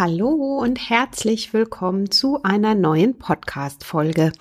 Hallo 0.00 0.60
und 0.62 0.88
herzlich 0.88 1.52
willkommen 1.52 2.10
zu 2.10 2.42
einer 2.42 2.74
neuen 2.74 3.18
Podcast-Folge. 3.18 4.32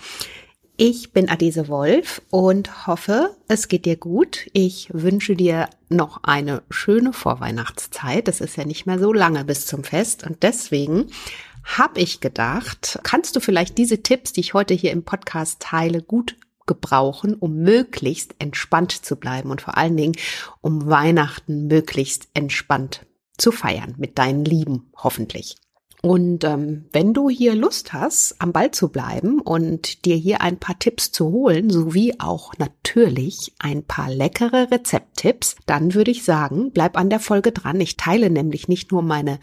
Ich 0.78 1.12
bin 1.12 1.30
Adese 1.30 1.68
Wolf 1.68 2.22
und 2.30 2.88
hoffe, 2.88 3.36
es 3.50 3.68
geht 3.68 3.84
dir 3.84 3.98
gut. 3.98 4.48
Ich 4.54 4.88
wünsche 4.94 5.36
dir 5.36 5.68
noch 5.90 6.24
eine 6.24 6.64
schöne 6.70 7.12
Vorweihnachtszeit. 7.12 8.30
Es 8.30 8.40
ist 8.40 8.56
ja 8.56 8.64
nicht 8.64 8.86
mehr 8.86 9.00
so 9.00 9.12
lange 9.12 9.44
bis 9.44 9.66
zum 9.66 9.84
Fest 9.84 10.26
und 10.26 10.44
deswegen 10.44 11.08
habe 11.66 12.00
ich 12.00 12.22
gedacht, 12.22 12.98
kannst 13.04 13.36
du 13.36 13.42
vielleicht 13.42 13.78
diese 13.78 14.02
Tipps, 14.02 14.32
die 14.32 14.40
ich 14.40 14.54
heute 14.54 14.74
hier 14.74 14.92
im 14.92 15.04
Podcast 15.04 15.60
teile, 15.60 16.02
gut 16.02 16.38
gebrauchen, 16.68 17.34
um 17.34 17.58
möglichst 17.58 18.34
entspannt 18.40 18.94
zu 18.94 19.18
bleiben 19.18 19.52
und 19.52 19.60
vor 19.60 19.76
allen 19.76 19.98
Dingen, 19.98 20.16
um 20.62 20.88
Weihnachten 20.88 21.68
möglichst 21.68 22.30
entspannt 22.34 23.06
zu 23.40 23.52
feiern 23.52 23.96
mit 23.98 24.18
deinen 24.18 24.46
Lieben, 24.46 24.92
hoffentlich. 24.96 25.56
Und 26.02 26.46
ähm, 26.46 26.86
wenn 26.94 27.14
du 27.14 27.30
hier 27.30 27.56
Lust 27.56 27.92
hast, 27.92 28.36
am 28.40 28.54
Ball 28.54 28.72
zu 28.72 28.88
bleiben 28.88 29.42
und 29.42 30.06
dir 30.06 30.16
hier 30.16 30.40
ein 30.40 30.58
paar 30.58 30.80
Tipps 30.80 31.12
zu 31.12 31.30
holen, 31.30 31.70
sowie 31.70 32.14
auch 32.20 32.54
natürlich 32.58 33.54
ein 33.60 33.84
paar 33.84 34.10
leckere 34.10 34.72
Rezepttipps, 34.72 35.58
dann 35.66 35.94
würde 35.94 36.12
ich 36.12 36.24
sagen, 36.24 36.72
bleib 36.72 36.98
an 36.98 37.10
der 37.10 37.20
Folge 37.20 37.52
dran. 37.52 37.82
Ich 37.82 37.98
teile 37.98 38.30
nämlich 38.30 38.70
nicht 38.70 38.94
nur 38.94 39.02
meine 39.02 39.40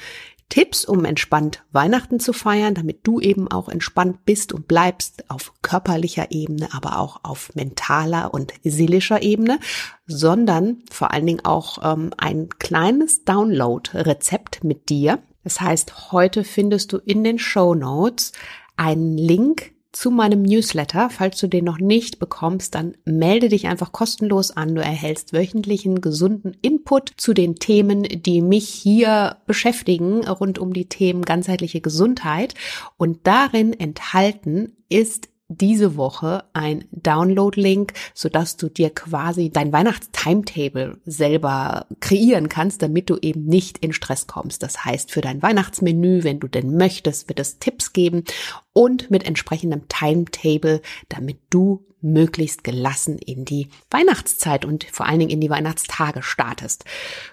Tipps, 0.49 0.85
um 0.85 1.05
entspannt 1.05 1.65
Weihnachten 1.73 2.21
zu 2.21 2.33
feiern, 2.33 2.75
damit 2.75 3.01
du 3.03 3.21
eben 3.21 3.51
auch 3.51 3.69
entspannt 3.69 4.25
bist 4.25 4.53
und 4.53 4.69
bleibst 4.69 5.29
auf 5.29 5.53
körperlicher 5.63 6.31
Ebene, 6.31 6.69
aber 6.73 6.99
auch 6.99 7.21
auf 7.25 7.55
mentaler 7.55 8.33
und 8.33 8.55
seelischer 8.63 9.23
Ebene, 9.23 9.59
sondern 10.07 10.83
vor 10.91 11.13
allen 11.13 11.27
Dingen 11.27 11.45
auch 11.45 11.79
ähm, 11.83 12.11
ein 12.17 12.49
kleines 12.59 13.25
Download-Rezept 13.25 14.65
mit 14.65 14.89
dir. 14.89 15.19
Das 15.43 15.61
heißt, 15.61 16.13
heute 16.13 16.45
findest 16.45 16.93
du 16.93 16.99
in 16.99 17.25
den 17.25 17.39
Show 17.39 17.75
Notes 17.75 18.33
einen 18.77 19.19
Link 19.19 19.76
zu 19.97 20.11
meinem 20.11 20.43
Newsletter. 20.43 21.09
Falls 21.11 21.39
du 21.39 21.47
den 21.47 21.65
noch 21.65 21.79
nicht 21.79 22.19
bekommst, 22.19 22.75
dann 22.75 22.97
melde 23.05 23.49
dich 23.49 23.67
einfach 23.67 23.93
kostenlos 23.93 24.51
an. 24.51 24.75
Du 24.75 24.83
erhältst 24.83 25.33
wöchentlichen 25.33 26.01
gesunden 26.01 26.57
Input 26.61 27.13
zu 27.17 27.33
den 27.33 27.57
Themen, 27.57 28.03
die 28.03 28.43
mich 28.43 28.69
hier 28.69 29.39
beschäftigen, 29.47 30.27
rund 30.29 30.59
um 30.59 30.73
die 30.73 30.89
Themen 30.89 31.23
ganzheitliche 31.23 31.81
Gesundheit. 31.81 32.55
Und 32.99 33.27
darin 33.27 33.73
enthalten 33.73 34.77
ist 34.89 35.29
diese 35.49 35.97
Woche 35.97 36.45
ein 36.53 36.87
Download-Link, 36.91 37.93
sodass 38.15 38.57
du 38.57 38.69
dir 38.69 38.91
quasi 38.91 39.51
dein 39.51 39.73
Weihnachtstimetable 39.73 40.99
selber 41.05 41.87
kreieren 42.01 42.49
kannst, 42.49 42.83
damit 42.83 43.11
du 43.11 43.17
eben 43.21 43.45
nicht 43.45 43.79
in 43.79 43.93
Stress 43.93 44.27
kommst. 44.27 44.63
Das 44.63 44.85
heißt, 44.85 45.13
für 45.13 45.21
dein 45.21 45.43
Weihnachtsmenü, 45.43 46.25
wenn 46.25 46.41
du 46.41 46.49
denn 46.49 46.77
möchtest, 46.77 47.29
wird 47.29 47.41
es 47.41 47.59
Tipps 47.59 47.93
geben 47.93 48.25
und 48.73 49.11
mit 49.11 49.25
entsprechendem 49.25 49.89
Timetable, 49.89 50.83
damit 51.09 51.39
du 51.51 51.87
möglichst 52.01 52.65
gelassen 52.65 53.19
in 53.19 53.45
die 53.45 53.69
Weihnachtszeit 53.91 54.65
und 54.65 54.85
vor 54.85 55.07
allen 55.07 55.21
Dingen 55.21 55.31
in 55.31 55.41
die 55.41 55.51
Weihnachtstage 55.51 56.23
startest. 56.23 56.85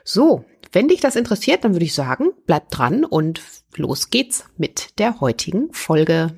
So, 0.04 0.46
wenn 0.72 0.88
dich 0.88 1.02
das 1.02 1.16
interessiert, 1.16 1.64
dann 1.64 1.74
würde 1.74 1.86
ich 1.86 1.94
sagen, 1.94 2.32
bleib 2.46 2.70
dran 2.72 3.06
und 3.06 3.42
los 3.76 4.10
geht's 4.10 4.46
mit 4.58 5.00
der 5.00 5.20
heutigen 5.20 5.72
Folge. 5.72 6.38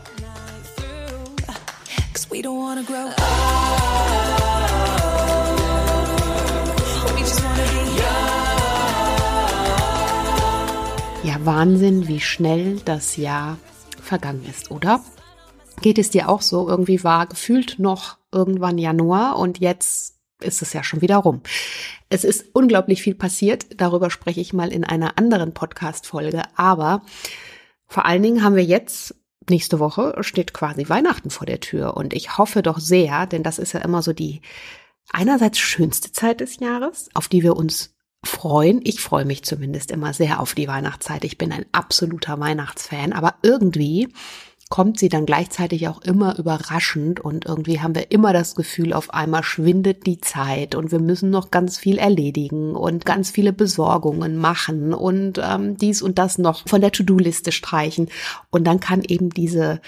We 2.31 2.41
don't 2.41 2.57
wanna 2.57 2.81
grow 2.83 3.07
up. 3.07 3.17
Ja, 11.23 11.45
Wahnsinn, 11.45 12.07
wie 12.07 12.19
schnell 12.19 12.81
das 12.83 13.15
Jahr 13.15 13.57
vergangen 14.01 14.45
ist, 14.49 14.71
oder? 14.71 15.03
Geht 15.81 15.99
es 15.99 16.09
dir 16.09 16.27
auch 16.27 16.41
so? 16.41 16.67
Irgendwie 16.67 17.03
war 17.03 17.27
gefühlt 17.27 17.79
noch 17.79 18.17
irgendwann 18.31 18.77
Januar 18.77 19.37
und 19.37 19.59
jetzt 19.59 20.15
ist 20.41 20.61
es 20.61 20.73
ja 20.73 20.83
schon 20.83 21.01
wieder 21.01 21.17
rum. 21.17 21.41
Es 22.09 22.23
ist 22.23 22.45
unglaublich 22.53 23.01
viel 23.01 23.15
passiert. 23.15 23.67
Darüber 23.79 24.09
spreche 24.09 24.41
ich 24.41 24.51
mal 24.51 24.71
in 24.71 24.83
einer 24.83 25.17
anderen 25.17 25.53
Podcast-Folge. 25.53 26.43
Aber 26.55 27.03
vor 27.87 28.05
allen 28.05 28.23
Dingen 28.23 28.43
haben 28.43 28.55
wir 28.55 28.65
jetzt 28.65 29.15
nächste 29.51 29.79
Woche 29.79 30.15
steht 30.21 30.53
quasi 30.53 30.89
Weihnachten 30.89 31.29
vor 31.29 31.45
der 31.45 31.59
Tür 31.59 31.95
und 31.95 32.13
ich 32.13 32.39
hoffe 32.39 32.63
doch 32.63 32.79
sehr, 32.79 33.27
denn 33.27 33.43
das 33.43 33.59
ist 33.59 33.73
ja 33.73 33.81
immer 33.81 34.01
so 34.01 34.13
die 34.13 34.41
einerseits 35.11 35.59
schönste 35.59 36.11
Zeit 36.11 36.39
des 36.39 36.59
Jahres, 36.59 37.09
auf 37.13 37.27
die 37.27 37.43
wir 37.43 37.55
uns 37.55 37.93
freuen. 38.23 38.81
Ich 38.83 39.01
freue 39.01 39.25
mich 39.25 39.43
zumindest 39.43 39.91
immer 39.91 40.13
sehr 40.13 40.39
auf 40.39 40.55
die 40.55 40.67
Weihnachtszeit. 40.67 41.23
Ich 41.23 41.37
bin 41.37 41.51
ein 41.51 41.65
absoluter 41.71 42.39
Weihnachtsfan, 42.39 43.13
aber 43.13 43.35
irgendwie 43.43 44.09
kommt 44.71 44.97
sie 44.97 45.09
dann 45.09 45.25
gleichzeitig 45.27 45.89
auch 45.89 46.01
immer 46.01 46.39
überraschend 46.39 47.19
und 47.19 47.45
irgendwie 47.45 47.81
haben 47.81 47.93
wir 47.93 48.09
immer 48.09 48.31
das 48.31 48.55
Gefühl, 48.55 48.93
auf 48.93 49.13
einmal 49.13 49.43
schwindet 49.43 50.07
die 50.07 50.21
Zeit 50.21 50.75
und 50.75 50.91
wir 50.93 50.99
müssen 50.99 51.29
noch 51.29 51.51
ganz 51.51 51.77
viel 51.77 51.97
erledigen 51.97 52.73
und 52.73 53.05
ganz 53.05 53.29
viele 53.29 53.51
Besorgungen 53.51 54.37
machen 54.37 54.93
und 54.93 55.39
ähm, 55.43 55.77
dies 55.77 56.01
und 56.01 56.17
das 56.17 56.37
noch 56.37 56.67
von 56.67 56.79
der 56.79 56.93
To-Do-Liste 56.93 57.51
streichen. 57.51 58.07
Und 58.49 58.63
dann 58.63 58.79
kann 58.79 59.03
eben 59.03 59.29
diese 59.29 59.81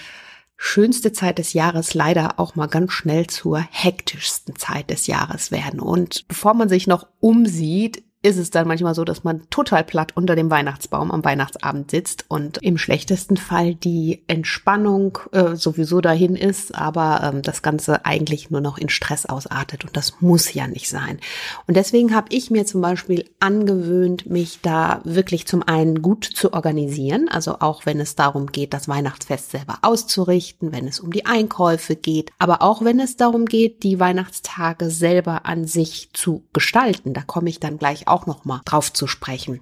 schönste 0.56 1.12
Zeit 1.12 1.38
des 1.38 1.54
Jahres 1.54 1.94
leider 1.94 2.38
auch 2.38 2.54
mal 2.54 2.66
ganz 2.66 2.92
schnell 2.92 3.26
zur 3.26 3.58
hektischsten 3.58 4.56
Zeit 4.56 4.90
des 4.90 5.06
Jahres 5.06 5.50
werden. 5.50 5.80
Und 5.80 6.28
bevor 6.28 6.52
man 6.52 6.68
sich 6.68 6.86
noch 6.86 7.06
umsieht, 7.20 8.03
ist 8.24 8.38
es 8.38 8.50
dann 8.50 8.66
manchmal 8.66 8.94
so, 8.94 9.04
dass 9.04 9.22
man 9.22 9.42
total 9.50 9.84
platt 9.84 10.12
unter 10.16 10.34
dem 10.34 10.50
Weihnachtsbaum 10.50 11.10
am 11.10 11.22
Weihnachtsabend 11.22 11.90
sitzt 11.90 12.24
und 12.28 12.56
im 12.62 12.78
schlechtesten 12.78 13.36
Fall 13.36 13.74
die 13.74 14.22
Entspannung 14.28 15.18
äh, 15.32 15.56
sowieso 15.56 16.00
dahin 16.00 16.34
ist, 16.34 16.74
aber 16.74 17.20
ähm, 17.22 17.42
das 17.42 17.60
Ganze 17.60 18.06
eigentlich 18.06 18.50
nur 18.50 18.62
noch 18.62 18.78
in 18.78 18.88
Stress 18.88 19.26
ausartet 19.26 19.84
und 19.84 19.94
das 19.94 20.22
muss 20.22 20.54
ja 20.54 20.66
nicht 20.66 20.88
sein. 20.88 21.18
Und 21.66 21.76
deswegen 21.76 22.14
habe 22.14 22.28
ich 22.30 22.50
mir 22.50 22.64
zum 22.64 22.80
Beispiel 22.80 23.28
angewöhnt, 23.40 24.24
mich 24.24 24.60
da 24.62 25.02
wirklich 25.04 25.46
zum 25.46 25.62
einen 25.62 26.00
gut 26.00 26.24
zu 26.24 26.54
organisieren, 26.54 27.28
also 27.28 27.56
auch 27.60 27.84
wenn 27.84 28.00
es 28.00 28.16
darum 28.16 28.46
geht, 28.46 28.72
das 28.72 28.88
Weihnachtsfest 28.88 29.50
selber 29.50 29.80
auszurichten, 29.82 30.72
wenn 30.72 30.88
es 30.88 30.98
um 30.98 31.12
die 31.12 31.26
Einkäufe 31.26 31.94
geht, 31.94 32.30
aber 32.38 32.62
auch 32.62 32.82
wenn 32.82 33.00
es 33.00 33.18
darum 33.18 33.44
geht, 33.44 33.82
die 33.82 34.00
Weihnachtstage 34.00 34.88
selber 34.88 35.44
an 35.44 35.66
sich 35.66 36.08
zu 36.14 36.44
gestalten. 36.54 37.12
Da 37.12 37.20
komme 37.20 37.50
ich 37.50 37.60
dann 37.60 37.76
gleich 37.76 38.08
auch 38.14 38.26
noch 38.26 38.44
mal 38.44 38.62
drauf 38.64 38.92
zu 38.92 39.06
sprechen. 39.06 39.60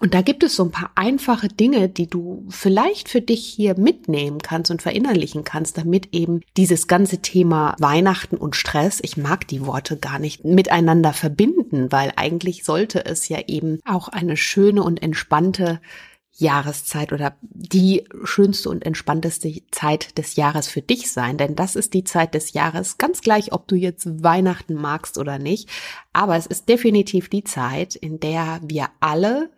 Und 0.00 0.14
da 0.14 0.20
gibt 0.20 0.44
es 0.44 0.54
so 0.54 0.64
ein 0.64 0.70
paar 0.70 0.92
einfache 0.94 1.48
Dinge, 1.48 1.88
die 1.88 2.06
du 2.06 2.44
vielleicht 2.50 3.08
für 3.08 3.20
dich 3.22 3.44
hier 3.44 3.76
mitnehmen 3.76 4.38
kannst 4.38 4.70
und 4.70 4.82
verinnerlichen 4.82 5.44
kannst, 5.44 5.78
damit 5.78 6.14
eben 6.14 6.42
dieses 6.56 6.86
ganze 6.86 7.18
Thema 7.18 7.74
Weihnachten 7.80 8.36
und 8.36 8.54
Stress, 8.54 9.00
ich 9.02 9.16
mag 9.16 9.48
die 9.48 9.66
Worte 9.66 9.96
gar 9.96 10.18
nicht, 10.18 10.44
miteinander 10.44 11.12
verbinden, 11.12 11.90
weil 11.90 12.12
eigentlich 12.16 12.64
sollte 12.64 13.04
es 13.06 13.28
ja 13.28 13.40
eben 13.48 13.80
auch 13.84 14.08
eine 14.08 14.36
schöne 14.36 14.82
und 14.82 15.02
entspannte 15.02 15.80
Jahreszeit 16.40 17.12
oder 17.12 17.36
die 17.40 18.04
schönste 18.24 18.70
und 18.70 18.86
entspannteste 18.86 19.52
Zeit 19.70 20.16
des 20.18 20.36
Jahres 20.36 20.68
für 20.68 20.82
dich 20.82 21.10
sein, 21.10 21.36
denn 21.36 21.56
das 21.56 21.76
ist 21.76 21.94
die 21.94 22.04
Zeit 22.04 22.34
des 22.34 22.52
Jahres, 22.52 22.96
ganz 22.96 23.20
gleich, 23.20 23.52
ob 23.52 23.66
du 23.68 23.74
jetzt 23.74 24.22
Weihnachten 24.22 24.74
magst 24.74 25.18
oder 25.18 25.38
nicht, 25.38 25.68
aber 26.12 26.36
es 26.36 26.46
ist 26.46 26.68
definitiv 26.68 27.28
die 27.28 27.44
Zeit, 27.44 27.96
in 27.96 28.20
der 28.20 28.60
wir 28.62 28.88
alle 29.00 29.50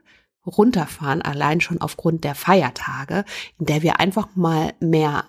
runterfahren, 0.46 1.22
allein 1.22 1.60
schon 1.60 1.80
aufgrund 1.80 2.24
der 2.24 2.34
Feiertage, 2.34 3.24
in 3.58 3.66
der 3.66 3.82
wir 3.82 4.00
einfach 4.00 4.34
mal 4.34 4.72
mehr 4.80 5.24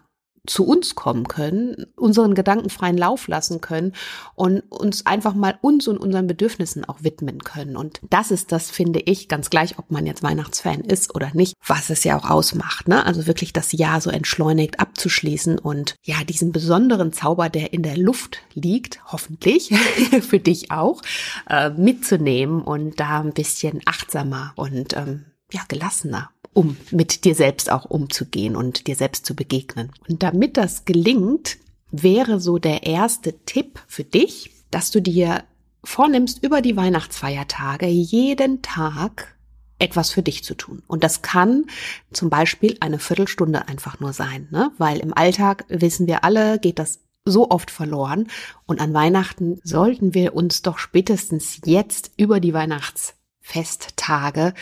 zu 0.48 0.66
uns 0.66 0.96
kommen 0.96 1.28
können, 1.28 1.86
unseren 1.96 2.34
Gedanken 2.34 2.70
freien 2.70 2.98
Lauf 2.98 3.28
lassen 3.28 3.62
können 3.62 3.94
und 4.34 4.62
uns 4.72 5.06
einfach 5.06 5.36
mal 5.36 5.58
uns 5.62 5.88
und 5.88 5.98
unseren 5.98 6.26
Bedürfnissen 6.26 6.84
auch 6.84 7.04
widmen 7.04 7.44
können. 7.44 7.76
Und 7.76 8.02
das 8.10 8.32
ist 8.32 8.52
das, 8.52 8.72
finde 8.72 9.00
ich, 9.02 9.28
ganz 9.28 9.50
gleich, 9.52 9.78
ob 9.78 9.92
man 9.92 10.08
jetzt 10.08 10.24
Weihnachtsfan 10.24 10.82
ist 10.82 11.14
oder 11.14 11.30
nicht, 11.34 11.54
was 11.66 11.90
es 11.92 12.04
ja 12.04 12.18
auch 12.18 12.30
ausmacht. 12.30 12.88
Ne? 12.88 13.06
Also 13.06 13.28
wirklich 13.28 13.54
das 13.54 13.72
Jahr 13.72 14.02
so 14.02 14.10
entschleunigt 14.10 14.80
abzuschließen 14.80 15.60
und 15.60 15.96
ja, 16.04 16.24
diesen 16.24 16.52
besonderen 16.52 17.14
Zauber, 17.14 17.50
der 17.50 17.74
in 17.74 17.84
der 17.84 17.98
Luft 17.98 18.40
liegt, 18.54 19.00
hoffentlich, 19.12 19.70
für 20.28 20.40
dich 20.40 20.72
auch, 20.72 21.02
äh, 21.50 21.70
mitzunehmen 21.70 22.62
und 22.64 23.00
da 23.00 23.20
ein 23.20 23.34
bisschen 23.34 23.82
achtsamer 23.86 24.54
und 24.56 24.94
ähm, 24.94 25.26
ja, 25.52 25.62
gelassener 25.68 26.32
um 26.54 26.78
mit 26.92 27.24
dir 27.24 27.36
selbst 27.36 27.72
auch 27.72 27.86
umzugehen 27.86 28.56
und 28.56 28.88
dir 28.88 28.96
selbst 28.96 29.26
zu 29.26 29.36
begegnen. 29.36 29.92
Und 30.08 30.24
damit 30.24 30.58
das 30.58 30.86
gelingt, 30.86 31.58
wäre 31.92 32.40
so 32.40 32.58
der 32.58 32.84
erste 32.84 33.38
Tipp 33.46 33.80
für 33.88 34.04
dich, 34.04 34.52
dass 34.70 34.92
du 34.92 35.02
dir 35.02 35.44
vornimmst, 35.84 36.44
über 36.44 36.62
die 36.62 36.76
Weihnachtsfeiertage 36.76 37.88
jeden 37.88 38.62
Tag 38.62 39.36
etwas 39.80 40.12
für 40.12 40.22
dich 40.22 40.44
zu 40.44 40.54
tun. 40.54 40.84
Und 40.88 41.04
das 41.04 41.24
kann 41.24 41.66
zum 42.14 42.30
Beispiel 42.30 42.78
eine 42.80 43.00
Viertelstunde 43.00 43.68
einfach 43.68 44.00
nur 44.00 44.14
sein, 44.14 44.48
ne? 44.52 44.72
weil 44.78 45.00
im 45.00 45.16
Alltag 45.16 45.66
wissen 45.70 46.06
wir 46.06 46.24
alle, 46.24 46.60
geht 46.60 46.78
das 46.78 47.00
so 47.26 47.50
oft 47.50 47.72
verloren. 47.72 48.28
Und 48.66 48.80
an 48.80 48.94
Weihnachten 48.94 49.60
sollten 49.64 50.14
wir 50.14 50.36
uns 50.36 50.62
doch 50.62 50.78
spätestens 50.78 51.62
jetzt 51.66 52.12
über 52.18 52.40
die 52.40 52.54
Weihnachtsfesttage 52.54 54.54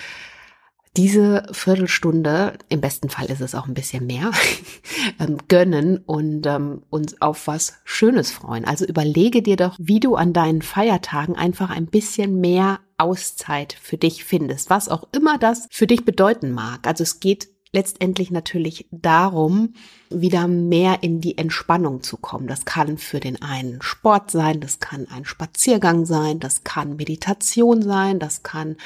diese 0.98 1.44
Viertelstunde, 1.52 2.54
im 2.68 2.82
besten 2.82 3.10
Fall 3.10 3.28
ist 3.28 3.42
es 3.42 3.56
auch 3.56 3.68
ein 3.68 3.74
bisschen 3.74 4.08
mehr, 4.08 4.32
ähm, 5.20 5.38
gönnen 5.48 5.98
und 5.98 6.46
ähm, 6.46 6.82
uns 6.90 7.22
auf 7.22 7.48
was 7.48 7.76
Schönes 7.84 8.32
freuen. 8.32 8.66
Also 8.66 8.86
überlege 8.86 9.42
dir 9.42 9.56
doch, 9.56 9.76
wie 9.80 10.00
du 10.00 10.16
an 10.16 10.34
deinen 10.34 10.62
Feiertagen 10.62 11.36
einfach 11.36 11.70
ein 11.70 11.86
bisschen 11.86 12.40
mehr 12.40 12.80
Auszeit 12.98 13.78
für 13.80 13.98
dich 13.98 14.26
findest, 14.26 14.70
was 14.70 14.90
auch 14.90 15.08
immer 15.12 15.38
das 15.38 15.68
für 15.72 15.88
dich 15.88 16.06
bedeuten 16.06 16.52
mag. 16.52 16.88
Also 16.88 17.04
es 17.04 17.20
geht 17.20 17.50
letztendlich 17.72 18.32
natürlich 18.32 18.88
darum, 18.92 19.74
wieder 20.10 20.48
mehr 20.48 21.04
in 21.04 21.22
die 21.22 21.38
Entspannung 21.38 22.02
zu 22.02 22.18
kommen. 22.18 22.48
Das 22.48 22.66
kann 22.66 22.98
für 22.98 23.20
den 23.20 23.42
einen 23.42 23.82
Sport 23.82 24.32
sein, 24.32 24.60
das 24.60 24.80
kann 24.80 25.08
ein 25.08 25.26
Spaziergang 25.26 26.06
sein, 26.06 26.40
das 26.40 26.64
kann 26.64 26.96
Meditation 26.96 27.82
sein, 27.82 28.20
das 28.20 28.42
kann 28.44 28.78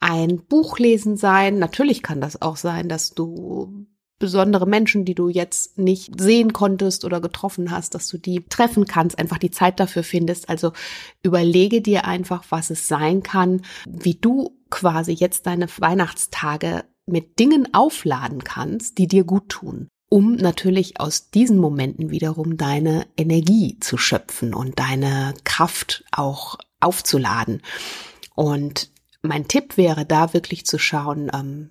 ein 0.00 0.44
Buchlesen 0.44 1.16
sein. 1.16 1.58
Natürlich 1.58 2.02
kann 2.02 2.20
das 2.20 2.40
auch 2.42 2.56
sein, 2.56 2.88
dass 2.88 3.14
du 3.14 3.86
besondere 4.18 4.66
Menschen, 4.66 5.04
die 5.04 5.14
du 5.14 5.28
jetzt 5.28 5.76
nicht 5.76 6.18
sehen 6.20 6.52
konntest 6.52 7.04
oder 7.04 7.20
getroffen 7.20 7.70
hast, 7.70 7.94
dass 7.94 8.08
du 8.08 8.16
die 8.16 8.44
treffen 8.48 8.86
kannst, 8.86 9.18
einfach 9.18 9.38
die 9.38 9.50
Zeit 9.50 9.80
dafür 9.80 10.02
findest. 10.02 10.48
Also 10.48 10.72
überlege 11.22 11.82
dir 11.82 12.06
einfach, 12.06 12.44
was 12.48 12.70
es 12.70 12.88
sein 12.88 13.22
kann, 13.22 13.62
wie 13.86 14.14
du 14.14 14.56
quasi 14.70 15.12
jetzt 15.12 15.46
deine 15.46 15.66
Weihnachtstage 15.78 16.84
mit 17.06 17.38
Dingen 17.38 17.74
aufladen 17.74 18.44
kannst, 18.44 18.98
die 18.98 19.08
dir 19.08 19.24
gut 19.24 19.48
tun, 19.48 19.88
um 20.08 20.36
natürlich 20.36 21.00
aus 21.00 21.30
diesen 21.30 21.58
Momenten 21.58 22.10
wiederum 22.10 22.56
deine 22.56 23.06
Energie 23.16 23.78
zu 23.80 23.98
schöpfen 23.98 24.54
und 24.54 24.78
deine 24.78 25.34
Kraft 25.44 26.04
auch 26.12 26.56
aufzuladen. 26.80 27.60
Und 28.34 28.90
mein 29.24 29.48
Tipp 29.48 29.76
wäre 29.76 30.04
da 30.04 30.32
wirklich 30.32 30.66
zu 30.66 30.78
schauen, 30.78 31.30
ähm, 31.34 31.70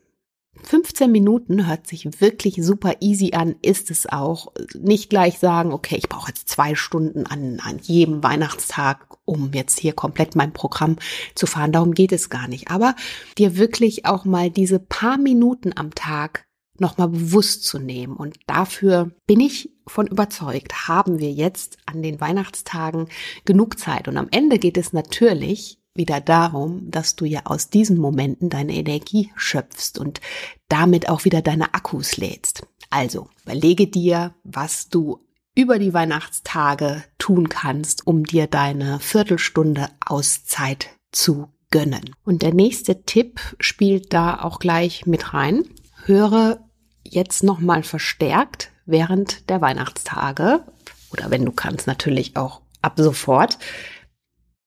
15 0.61 1.11
Minuten 1.11 1.67
hört 1.67 1.88
sich 1.88 2.21
wirklich 2.21 2.55
super 2.61 2.94
easy 3.01 3.33
an, 3.33 3.55
ist 3.61 3.89
es 3.89 4.07
auch. 4.07 4.53
Nicht 4.75 5.09
gleich 5.09 5.39
sagen, 5.39 5.73
okay, 5.73 5.95
ich 5.97 6.07
brauche 6.07 6.29
jetzt 6.29 6.47
zwei 6.47 6.75
Stunden 6.75 7.25
an, 7.25 7.59
an 7.59 7.79
jedem 7.81 8.23
Weihnachtstag, 8.23 9.17
um 9.25 9.51
jetzt 9.53 9.79
hier 9.79 9.94
komplett 9.94 10.35
mein 10.35 10.53
Programm 10.53 10.97
zu 11.35 11.47
fahren. 11.47 11.71
Darum 11.71 11.94
geht 11.94 12.11
es 12.11 12.29
gar 12.29 12.47
nicht. 12.47 12.69
Aber 12.69 12.95
dir 13.38 13.57
wirklich 13.57 14.05
auch 14.05 14.25
mal 14.25 14.51
diese 14.51 14.79
paar 14.79 15.17
Minuten 15.17 15.73
am 15.75 15.95
Tag 15.95 16.45
nochmal 16.77 17.09
bewusst 17.09 17.63
zu 17.65 17.79
nehmen. 17.79 18.15
Und 18.15 18.38
dafür 18.47 19.11
bin 19.25 19.39
ich 19.39 19.71
von 19.88 20.07
überzeugt, 20.07 20.88
haben 20.88 21.19
wir 21.19 21.31
jetzt 21.31 21.77
an 21.85 22.01
den 22.01 22.21
Weihnachtstagen 22.21 23.09
genug 23.45 23.79
Zeit. 23.79 24.07
Und 24.07 24.17
am 24.17 24.27
Ende 24.31 24.59
geht 24.59 24.77
es 24.77 24.94
natürlich 24.94 25.79
wieder 25.95 26.21
darum, 26.21 26.89
dass 26.89 27.15
du 27.15 27.25
ja 27.25 27.41
aus 27.45 27.69
diesen 27.69 27.97
Momenten 27.97 28.49
deine 28.49 28.73
Energie 28.73 29.31
schöpfst 29.35 29.99
und 29.99 30.21
damit 30.67 31.09
auch 31.09 31.25
wieder 31.25 31.41
deine 31.41 31.73
Akkus 31.73 32.17
lädst. 32.17 32.65
Also 32.89 33.29
überlege 33.43 33.87
dir, 33.87 34.33
was 34.43 34.89
du 34.89 35.19
über 35.55 35.77
die 35.77 35.93
Weihnachtstage 35.93 37.03
tun 37.19 37.49
kannst, 37.49 38.07
um 38.07 38.23
dir 38.23 38.47
deine 38.47 38.99
Viertelstunde 38.99 39.87
Auszeit 40.03 40.89
zu 41.11 41.49
gönnen. 41.69 42.15
Und 42.23 42.41
der 42.41 42.53
nächste 42.53 43.03
Tipp 43.03 43.39
spielt 43.59 44.13
da 44.13 44.41
auch 44.41 44.59
gleich 44.59 45.05
mit 45.05 45.33
rein. 45.33 45.63
Höre 46.05 46.59
jetzt 47.03 47.43
nochmal 47.43 47.83
verstärkt 47.83 48.71
während 48.85 49.49
der 49.49 49.61
Weihnachtstage 49.61 50.63
oder 51.11 51.29
wenn 51.29 51.45
du 51.45 51.51
kannst 51.51 51.87
natürlich 51.87 52.35
auch 52.35 52.61
ab 52.81 52.93
sofort 52.97 53.59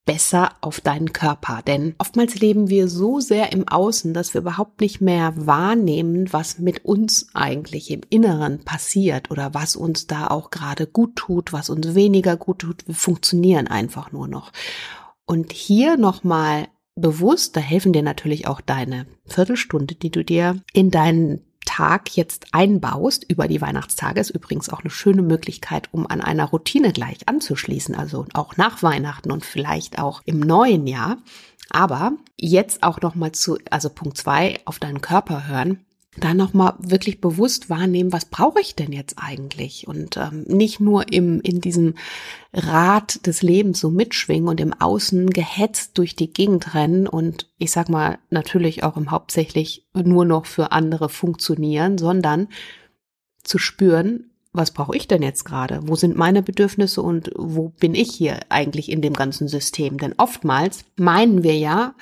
besser 0.07 0.53
auf 0.63 0.81
deinen 0.81 1.13
Körper. 1.13 1.61
Denn 1.67 1.95
oftmals 1.99 2.37
leben 2.37 2.71
wir 2.71 2.89
so 2.89 3.21
sehr 3.21 3.53
im 3.53 3.69
Außen, 3.69 4.15
dass 4.15 4.33
wir 4.33 4.41
überhaupt 4.41 4.81
nicht 4.81 5.03
mehr 5.03 5.35
wahrnehmen, 5.37 6.33
was 6.33 6.59
mit 6.59 6.85
uns 6.87 7.29
eigentlich 7.35 7.91
im 7.91 8.01
Inneren 8.09 8.61
passiert 8.65 9.31
oder 9.31 9.53
was 9.53 9.77
uns 9.77 10.07
da 10.07 10.29
auch 10.29 10.51
gerade 10.51 10.87
gut 10.87 11.17
tut, 11.17 11.53
was 11.53 11.69
uns 11.69 11.95
weniger 11.95 12.37
gut 12.37 12.61
tut. 12.61 12.87
Wir 12.87 12.95
funktionieren 12.95 13.67
einfach 13.67 14.13
nur 14.13 14.29
noch. 14.29 14.53
Und 15.27 15.53
hier 15.53 15.97
nochmal 15.97 16.69
bewusst, 16.95 17.57
da 17.57 17.61
helfen 17.61 17.93
dir 17.93 18.03
natürlich 18.03 18.47
auch 18.47 18.61
deine 18.61 19.07
Viertelstunde, 19.27 19.97
die 19.97 20.11
du 20.11 20.25
dir 20.25 20.63
in 20.73 20.91
deinen 20.91 21.46
Tag 21.77 22.17
jetzt 22.17 22.47
einbaust 22.53 23.27
über 23.29 23.49
die 23.49 23.61
Weihnachtstage, 23.61 24.19
ist 24.21 24.31
übrigens 24.31 24.71
auch 24.71 24.81
eine 24.81 24.89
schöne 24.89 25.21
Möglichkeit, 25.21 25.91
um 25.93 26.07
an 26.07 26.23
einer 26.23 26.47
Routine 26.47 26.91
gleich 26.91 27.29
anzuschließen, 27.29 27.95
also 27.95 28.25
auch 28.33 28.57
nach 28.57 28.83
Weihnachten 28.83 29.31
und 29.31 29.45
vielleicht 29.45 29.99
auch 29.99 30.23
im 30.25 30.41
neuen 30.41 30.87
Jahr. 30.87 31.19
Aber 31.69 32.13
jetzt 32.39 32.83
auch 32.83 33.03
noch 33.03 33.15
mal 33.15 33.33
zu, 33.33 33.59
also 33.71 33.91
Punkt 33.91 34.17
zwei, 34.17 34.59
auf 34.65 34.79
deinen 34.79 35.03
Körper 35.03 35.49
hören 35.49 35.85
da 36.19 36.35
nochmal 36.35 36.75
wirklich 36.79 37.21
bewusst 37.21 37.69
wahrnehmen, 37.71 38.13
was 38.13 38.25
brauche 38.25 38.61
ich 38.61 38.75
denn 38.75 38.93
jetzt 38.93 39.17
eigentlich? 39.19 39.87
Und 39.87 40.17
ähm, 40.17 40.45
nicht 40.47 40.81
nur 40.81 41.13
im, 41.13 41.41
in 41.41 41.61
diesem 41.61 41.95
Rad 42.53 43.27
des 43.27 43.43
Lebens 43.43 43.81
so 43.81 43.91
mitschwingen 43.91 44.49
und 44.49 44.61
im 44.61 44.73
Außen 44.73 45.31
gehetzt 45.31 45.99
durch 45.99 46.17
die 46.17 46.33
Gegend 46.33 46.75
rennen 46.75 47.07
und 47.07 47.49
ich 47.59 47.71
sag 47.71 47.89
mal 47.89 48.19
natürlich 48.31 48.83
auch 48.83 48.97
im 48.97 49.11
hauptsächlich 49.11 49.87
nur 49.95 50.25
noch 50.25 50.47
für 50.47 50.73
andere 50.73 51.09
funktionieren, 51.09 51.99
sondern 51.99 52.49
zu 53.43 53.59
spüren, 53.59 54.31
was 54.57 54.71
brauche 54.71 54.97
ich 54.97 55.07
denn 55.07 55.23
jetzt 55.23 55.45
gerade? 55.45 55.81
Wo 55.83 55.97
sind 55.97 56.17
meine 56.17 56.43
Bedürfnisse 56.43 57.03
und 57.03 57.31
wo 57.37 57.69
bin 57.69 57.95
ich 57.95 58.11
hier 58.11 58.41
eigentlich 58.49 58.91
in 58.91 59.03
dem 59.03 59.13
ganzen 59.13 59.49
System? 59.49 59.99
Denn 59.99 60.15
oftmals 60.17 60.85
meinen 60.97 61.43
wir 61.43 61.57
ja, 61.57 61.95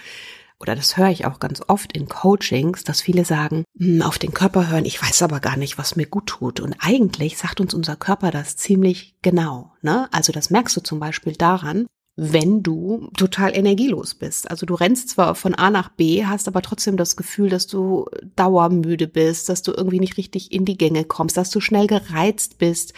oder 0.60 0.76
das 0.76 0.96
höre 0.96 1.10
ich 1.10 1.26
auch 1.26 1.40
ganz 1.40 1.62
oft 1.66 1.96
in 1.96 2.08
Coachings, 2.08 2.84
dass 2.84 3.02
viele 3.02 3.24
sagen, 3.24 3.64
hm, 3.78 4.02
auf 4.02 4.18
den 4.18 4.32
Körper 4.32 4.70
hören, 4.70 4.84
ich 4.84 5.02
weiß 5.02 5.22
aber 5.22 5.40
gar 5.40 5.56
nicht, 5.56 5.78
was 5.78 5.96
mir 5.96 6.06
gut 6.06 6.26
tut. 6.26 6.60
Und 6.60 6.76
eigentlich 6.78 7.36
sagt 7.36 7.60
uns 7.60 7.74
unser 7.74 7.96
Körper 7.96 8.30
das 8.30 8.56
ziemlich 8.56 9.14
genau. 9.22 9.72
Ne? 9.82 10.08
Also 10.12 10.32
das 10.32 10.50
merkst 10.50 10.76
du 10.76 10.80
zum 10.80 11.00
Beispiel 11.00 11.34
daran, 11.34 11.86
wenn 12.16 12.62
du 12.62 13.08
total 13.16 13.56
energielos 13.56 14.14
bist. 14.14 14.48
Also 14.48 14.66
du 14.66 14.74
rennst 14.74 15.08
zwar 15.08 15.34
von 15.34 15.54
A 15.54 15.70
nach 15.70 15.88
B, 15.88 16.24
hast 16.24 16.46
aber 16.46 16.62
trotzdem 16.62 16.96
das 16.96 17.16
Gefühl, 17.16 17.48
dass 17.48 17.66
du 17.66 18.06
dauermüde 18.36 19.08
bist, 19.08 19.48
dass 19.48 19.62
du 19.62 19.72
irgendwie 19.72 19.98
nicht 19.98 20.16
richtig 20.16 20.52
in 20.52 20.64
die 20.64 20.78
Gänge 20.78 21.04
kommst, 21.04 21.36
dass 21.36 21.50
du 21.50 21.58
schnell 21.58 21.88
gereizt 21.88 22.58
bist, 22.58 22.94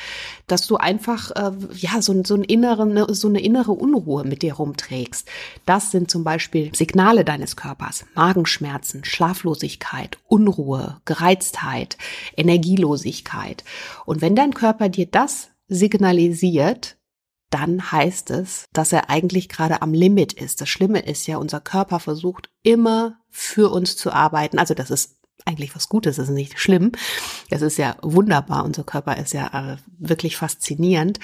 dass 0.46 0.66
du 0.66 0.76
einfach 0.76 1.30
äh, 1.30 1.52
ja 1.74 2.02
so, 2.02 2.22
so, 2.24 2.34
einen 2.34 2.44
inneren, 2.44 3.14
so 3.14 3.28
eine 3.28 3.40
innere 3.40 3.72
Unruhe 3.72 4.24
mit 4.24 4.42
dir 4.42 4.54
rumträgst. 4.54 5.26
Das 5.64 5.90
sind 5.90 6.10
zum 6.10 6.22
Beispiel 6.22 6.74
Signale 6.74 7.24
deines 7.24 7.56
Körpers: 7.56 8.04
Magenschmerzen, 8.14 9.02
Schlaflosigkeit, 9.02 10.18
Unruhe, 10.28 11.00
Gereiztheit, 11.06 11.96
Energielosigkeit. 12.36 13.64
Und 14.04 14.20
wenn 14.20 14.36
dein 14.36 14.52
Körper 14.52 14.90
dir 14.90 15.06
das 15.06 15.48
signalisiert, 15.68 16.96
dann 17.50 17.92
heißt 17.92 18.30
es, 18.30 18.66
dass 18.72 18.92
er 18.92 19.10
eigentlich 19.10 19.48
gerade 19.48 19.82
am 19.82 19.92
Limit 19.92 20.32
ist. 20.32 20.60
Das 20.60 20.68
Schlimme 20.68 21.00
ist 21.00 21.26
ja, 21.26 21.36
unser 21.38 21.60
Körper 21.60 22.00
versucht 22.00 22.50
immer 22.62 23.18
für 23.30 23.70
uns 23.70 23.96
zu 23.96 24.12
arbeiten. 24.12 24.58
Also 24.58 24.74
das 24.74 24.90
ist 24.90 25.16
eigentlich 25.44 25.74
was 25.76 25.88
Gutes, 25.88 26.18
es 26.18 26.28
ist 26.28 26.34
nicht 26.34 26.58
schlimm. 26.58 26.92
Es 27.50 27.62
ist 27.62 27.78
ja 27.78 27.96
wunderbar, 28.02 28.64
unser 28.64 28.84
Körper 28.84 29.16
ist 29.16 29.32
ja 29.32 29.74
äh, 29.74 29.76
wirklich 29.98 30.36
faszinierend, 30.36 31.20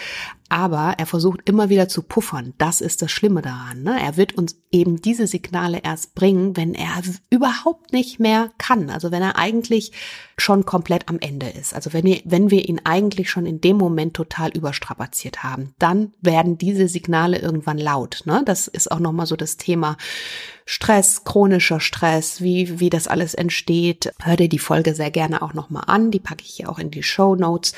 aber 0.49 0.95
er 0.99 1.07
versucht 1.07 1.49
immer 1.49 1.71
wieder 1.71 1.89
zu 1.89 2.03
puffern. 2.03 2.53
Das 2.59 2.81
ist 2.83 3.03
das 3.03 3.11
Schlimme 3.11 3.43
daran. 3.43 3.83
Ne? 3.83 3.99
Er 4.01 4.17
wird 4.17 4.35
uns 4.35 4.57
eben 4.71 5.01
diese 5.01 5.27
Signale 5.27 5.81
erst 5.83 6.15
bringen, 6.15 6.57
wenn 6.57 6.75
er 6.75 7.03
überhaupt 7.31 7.93
nicht 7.93 8.21
mehr 8.21 8.51
kann. 8.59 8.91
Also 8.91 9.11
wenn 9.11 9.23
er 9.23 9.39
eigentlich 9.39 9.93
schon 10.37 10.67
komplett 10.67 11.09
am 11.09 11.19
Ende 11.19 11.49
ist. 11.49 11.75
Also 11.75 11.93
wenn 11.93 12.05
wir, 12.05 12.21
wenn 12.25 12.51
wir 12.51 12.69
ihn 12.69 12.83
eigentlich 12.85 13.31
schon 13.31 13.47
in 13.47 13.61
dem 13.61 13.79
Moment 13.79 14.15
total 14.15 14.51
überstrapaziert 14.51 15.43
haben, 15.43 15.75
dann 15.79 16.13
werden 16.21 16.59
diese 16.59 16.87
Signale 16.87 17.39
irgendwann 17.39 17.79
laut. 17.79 18.23
Ne? 18.27 18.43
Das 18.45 18.69
ist 18.69 18.93
auch 18.93 19.01
nochmal 19.01 19.27
so 19.27 19.37
das 19.37 19.57
Thema 19.57 19.97
Stress, 20.65 21.25
chronischer 21.25 21.81
Stress, 21.81 22.41
wie, 22.41 22.81
wie 22.81 22.91
das 22.91 23.09
alles 23.09 23.35
entsteht. 23.35 24.13
Hör 24.23 24.37
dir 24.37 24.49
die 24.49 24.59
Folge 24.59 24.95
sehr 24.95 25.11
gerne 25.11 25.43
auch 25.43 25.55
nochmal 25.55 25.85
an. 25.87 26.11
Die 26.11 26.21
packe 26.21 26.45
ich 26.45 26.51
hier 26.51 26.71
auch 26.71 26.79
in 26.79 26.91
die 26.91 27.03
Show 27.03 27.35
Notes. 27.35 27.75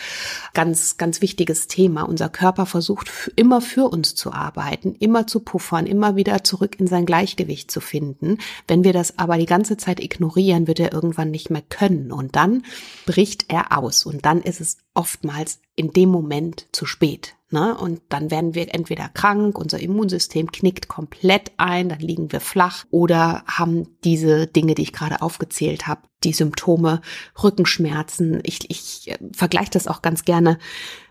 Ganz, 0.53 0.97
ganz 0.97 1.21
wichtiges 1.21 1.67
Thema. 1.67 2.03
Unser 2.03 2.29
Körper 2.29 2.67
versucht 2.67 3.11
immer 3.37 3.61
für 3.61 3.89
uns 3.89 4.15
zu 4.15 4.33
arbeiten, 4.33 4.95
immer 4.99 5.27
zu 5.27 5.41
puffern, 5.41 5.87
immer 5.87 6.17
wieder 6.17 6.45
zurück 6.45 6.79
in 6.79 6.87
sein 6.87 7.07
Gleichgewicht 7.07 7.71
zu 7.71 7.81
finden. 7.81 8.39
Wenn 8.69 8.85
wir 8.85 8.93
das 8.93 9.19
aber 9.19 9.39
die 9.39 9.47
ganze 9.47 9.77
Zeit 9.77 10.01
ignorieren, 10.01 10.67
wird 10.67 10.81
er 10.81 10.93
irgendwann 10.93 11.31
nicht 11.31 11.51
mehr 11.51 11.63
können. 11.63 12.13
Und 12.13 12.37
dann 12.37 12.65
bricht 13.07 13.47
er 13.49 13.77
aus. 13.77 14.05
Und 14.07 14.25
dann 14.25 14.43
ist 14.43 14.61
es 14.61 14.79
oftmals 14.95 15.61
in 15.77 15.91
dem 15.91 16.09
Moment 16.09 16.67
zu 16.73 16.87
spät. 16.87 17.35
Ne? 17.51 17.77
Und 17.77 18.01
dann 18.09 18.33
werden 18.33 18.55
wir 18.57 18.75
entweder 18.75 19.09
krank, 19.09 19.59
unser 19.59 19.79
Immunsystem 19.79 20.51
knickt 20.51 20.89
komplett 20.89 21.53
ein, 21.57 21.89
dann 21.89 22.01
liegen 22.01 22.33
wir 22.33 22.41
flach 22.41 22.85
oder 22.91 23.45
haben 23.47 23.87
diese 24.03 24.49
Dinge, 24.49 24.75
die 24.75 24.83
ich 24.83 24.93
gerade 24.93 25.23
aufgezählt 25.23 25.87
habe, 25.87 26.03
die 26.25 26.33
Symptome, 26.33 27.01
Rückenschmerzen. 27.41 28.41
Ich, 28.43 28.69
ich 28.71 29.09
äh, 29.11 29.19
vergleiche 29.33 29.71
das 29.71 29.87
auch 29.87 30.03
ganz 30.03 30.25
gerne 30.25 30.59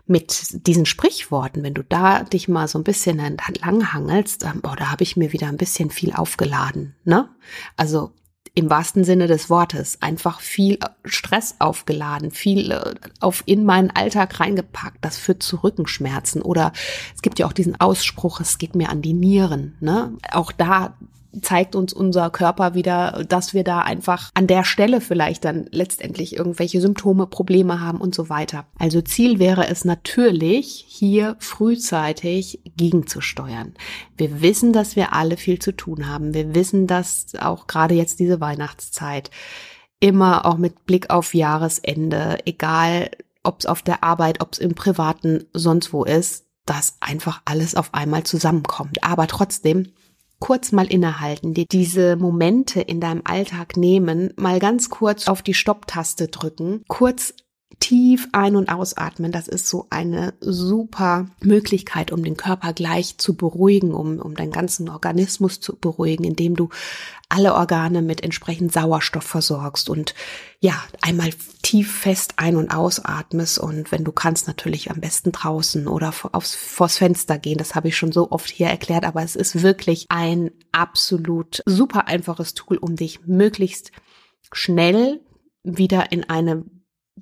mit 0.06 0.66
diesen 0.66 0.84
Sprichworten. 0.84 1.62
Wenn 1.62 1.72
du 1.72 1.82
da 1.82 2.24
dich 2.24 2.46
mal 2.46 2.68
so 2.68 2.78
ein 2.78 2.84
bisschen 2.84 3.20
entlang 3.20 3.94
hangelst, 3.94 4.44
ähm, 4.44 4.60
boah, 4.60 4.76
da 4.76 4.90
habe 4.90 5.02
ich 5.02 5.16
mir 5.16 5.32
wieder 5.32 5.48
ein 5.48 5.56
bisschen 5.56 5.90
viel 5.90 6.12
aufgeladen. 6.12 6.94
Ne? 7.04 7.30
Also 7.76 8.12
im 8.54 8.70
wahrsten 8.70 9.02
Sinne 9.02 9.26
des 9.26 9.50
Wortes 9.50 10.00
einfach 10.00 10.40
viel 10.40 10.78
Stress 11.04 11.56
aufgeladen, 11.58 12.30
viel 12.30 12.70
äh, 12.70 12.94
auf 13.20 13.42
in 13.46 13.64
meinen 13.64 13.90
Alltag 13.90 14.38
reingepackt. 14.38 14.98
Das 15.00 15.18
führt 15.18 15.42
zu 15.42 15.56
Rückenschmerzen 15.56 16.40
oder 16.40 16.72
es 17.14 17.22
gibt 17.22 17.38
ja 17.40 17.46
auch 17.46 17.52
diesen 17.52 17.80
Ausspruch, 17.80 18.40
es 18.40 18.58
geht 18.58 18.76
mir 18.76 18.90
an 18.90 19.02
die 19.02 19.12
Nieren. 19.12 19.76
Ne? 19.80 20.12
Auch 20.30 20.52
da 20.52 20.96
zeigt 21.42 21.74
uns 21.74 21.92
unser 21.92 22.30
Körper 22.30 22.74
wieder, 22.74 23.24
dass 23.28 23.54
wir 23.54 23.64
da 23.64 23.80
einfach 23.80 24.30
an 24.34 24.46
der 24.46 24.64
Stelle 24.64 25.00
vielleicht 25.00 25.44
dann 25.44 25.66
letztendlich 25.70 26.36
irgendwelche 26.36 26.80
Symptome, 26.80 27.26
Probleme 27.26 27.80
haben 27.80 28.00
und 28.00 28.14
so 28.14 28.28
weiter. 28.28 28.66
Also 28.78 29.00
Ziel 29.00 29.38
wäre 29.38 29.68
es 29.68 29.84
natürlich, 29.84 30.84
hier 30.88 31.36
frühzeitig 31.38 32.60
gegenzusteuern. 32.76 33.74
Wir 34.16 34.42
wissen, 34.42 34.72
dass 34.72 34.96
wir 34.96 35.12
alle 35.12 35.36
viel 35.36 35.58
zu 35.58 35.72
tun 35.72 36.08
haben. 36.08 36.34
Wir 36.34 36.54
wissen, 36.54 36.86
dass 36.86 37.26
auch 37.38 37.66
gerade 37.66 37.94
jetzt 37.94 38.20
diese 38.20 38.40
Weihnachtszeit 38.40 39.30
immer 40.00 40.44
auch 40.46 40.58
mit 40.58 40.86
Blick 40.86 41.10
auf 41.10 41.34
Jahresende, 41.34 42.38
egal 42.44 43.10
ob 43.42 43.60
es 43.60 43.66
auf 43.66 43.82
der 43.82 44.02
Arbeit, 44.02 44.40
ob 44.40 44.52
es 44.52 44.58
im 44.58 44.74
Privaten, 44.74 45.44
sonst 45.52 45.92
wo 45.92 46.04
ist, 46.04 46.46
dass 46.66 46.96
einfach 47.00 47.42
alles 47.44 47.74
auf 47.74 47.92
einmal 47.92 48.24
zusammenkommt. 48.24 49.04
Aber 49.04 49.26
trotzdem 49.26 49.92
kurz 50.38 50.72
mal 50.72 50.86
innehalten, 50.86 51.54
dir 51.54 51.66
diese 51.66 52.16
Momente 52.16 52.80
in 52.80 53.00
deinem 53.00 53.22
Alltag 53.24 53.76
nehmen, 53.76 54.32
mal 54.36 54.58
ganz 54.58 54.90
kurz 54.90 55.28
auf 55.28 55.42
die 55.42 55.54
Stopptaste 55.54 56.28
drücken, 56.28 56.84
kurz 56.88 57.34
tief 57.80 58.28
ein- 58.32 58.56
und 58.56 58.68
ausatmen. 58.68 59.32
Das 59.32 59.48
ist 59.48 59.68
so 59.68 59.86
eine 59.90 60.34
super 60.40 61.26
Möglichkeit, 61.42 62.12
um 62.12 62.22
den 62.22 62.36
Körper 62.36 62.72
gleich 62.72 63.18
zu 63.18 63.34
beruhigen, 63.34 63.92
um, 63.92 64.18
um 64.20 64.34
deinen 64.34 64.52
ganzen 64.52 64.88
Organismus 64.88 65.60
zu 65.60 65.76
beruhigen, 65.76 66.24
indem 66.24 66.56
du 66.56 66.68
alle 67.28 67.54
Organe 67.54 68.02
mit 68.02 68.22
entsprechend 68.22 68.72
Sauerstoff 68.72 69.24
versorgst 69.24 69.88
und 69.88 70.14
ja, 70.60 70.82
einmal 71.00 71.30
tief 71.62 72.00
fest 72.00 72.34
ein- 72.36 72.56
und 72.56 72.70
ausatmest 72.70 73.58
und 73.58 73.90
wenn 73.92 74.04
du 74.04 74.12
kannst 74.12 74.46
natürlich 74.46 74.90
am 74.90 75.00
besten 75.00 75.32
draußen 75.32 75.88
oder 75.88 76.12
aufs, 76.32 76.54
vors 76.54 76.98
Fenster 76.98 77.38
gehen. 77.38 77.58
Das 77.58 77.74
habe 77.74 77.88
ich 77.88 77.96
schon 77.96 78.12
so 78.12 78.30
oft 78.30 78.48
hier 78.48 78.68
erklärt, 78.68 79.04
aber 79.04 79.22
es 79.22 79.36
ist 79.36 79.62
wirklich 79.62 80.06
ein 80.10 80.50
absolut 80.72 81.62
super 81.66 82.06
einfaches 82.08 82.54
Tool, 82.54 82.76
um 82.76 82.96
dich 82.96 83.26
möglichst 83.26 83.90
schnell 84.52 85.20
wieder 85.62 86.12
in 86.12 86.28
eine 86.28 86.64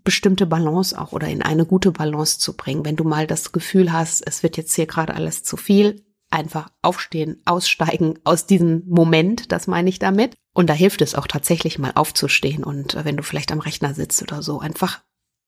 bestimmte 0.04 0.46
Balance 0.46 0.98
auch 0.98 1.12
oder 1.12 1.28
in 1.28 1.42
eine 1.42 1.66
gute 1.66 1.92
Balance 1.92 2.38
zu 2.38 2.56
bringen. 2.56 2.84
Wenn 2.84 2.96
du 2.96 3.04
mal 3.04 3.26
das 3.26 3.52
Gefühl 3.52 3.92
hast, 3.92 4.26
es 4.26 4.42
wird 4.42 4.56
jetzt 4.56 4.74
hier 4.74 4.86
gerade 4.86 5.14
alles 5.14 5.42
zu 5.42 5.56
viel, 5.56 6.04
einfach 6.32 6.70
aufstehen, 6.82 7.40
aussteigen 7.44 8.18
aus 8.24 8.46
diesem 8.46 8.82
Moment, 8.86 9.52
das 9.52 9.66
meine 9.66 9.88
ich 9.88 9.98
damit. 9.98 10.34
Und 10.54 10.68
da 10.68 10.74
hilft 10.74 11.02
es 11.02 11.14
auch 11.14 11.26
tatsächlich 11.26 11.78
mal 11.78 11.92
aufzustehen 11.94 12.64
und 12.64 12.94
äh, 12.94 13.04
wenn 13.04 13.16
du 13.16 13.22
vielleicht 13.22 13.52
am 13.52 13.60
Rechner 13.60 13.94
sitzt 13.94 14.22
oder 14.22 14.42
so, 14.42 14.60
einfach 14.60 15.00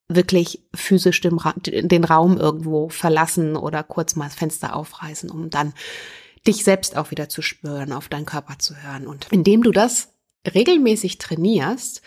wirklich 0.09 0.63
physisch 0.75 1.21
den, 1.21 1.39
Ra 1.39 1.55
den 1.57 2.05
Raum 2.05 2.39
irgendwo 2.39 2.89
verlassen 2.89 3.57
oder 3.57 3.83
kurz 3.83 4.17
mal 4.17 4.27
das 4.27 4.35
Fenster 4.35 4.77
aufreißen, 4.77 5.31
um 5.31 5.51
dann 5.51 5.73
dich 6.47 6.63
selbst 6.63 6.97
auch 6.97 7.11
wieder 7.11 7.29
zu 7.29 7.41
spüren, 7.41 7.93
auf 7.93 8.09
deinen 8.09 8.27
Körper 8.27 8.59
zu 8.59 8.77
hören. 8.77 9.07
Und 9.07 9.29
indem 9.31 9.63
du 9.63 9.73
das 9.73 10.13
regelmäßig 10.53 11.19
trainierst, 11.19 12.03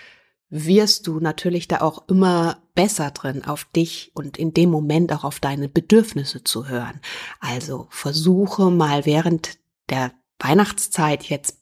wirst 0.49 1.07
du 1.07 1.19
natürlich 1.19 1.67
da 1.67 1.81
auch 1.81 2.07
immer 2.07 2.61
besser 2.77 3.09
drin, 3.09 3.43
auf 3.43 3.65
dich 3.75 4.11
und 4.13 4.37
in 4.37 4.53
dem 4.53 4.69
Moment 4.69 5.11
auch 5.11 5.23
auf 5.23 5.39
deine 5.39 5.67
Bedürfnisse 5.67 6.43
zu 6.43 6.67
hören. 6.67 7.01
Also 7.39 7.87
versuche 7.89 8.69
mal 8.69 9.07
während 9.07 9.57
der 9.89 10.11
Weihnachtszeit 10.37 11.23
jetzt 11.23 11.57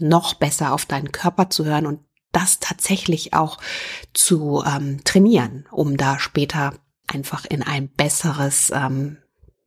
noch 0.00 0.34
besser 0.34 0.72
auf 0.72 0.86
deinen 0.86 1.10
Körper 1.10 1.50
zu 1.50 1.64
hören 1.64 1.86
und 1.86 1.98
das 2.30 2.60
tatsächlich 2.60 3.34
auch 3.34 3.58
zu 4.14 4.62
ähm, 4.64 5.00
trainieren, 5.02 5.66
um 5.72 5.96
da 5.96 6.20
später 6.20 6.74
einfach 7.08 7.44
in 7.44 7.64
ein 7.64 7.88
besseres, 7.88 8.70
ähm, 8.72 9.16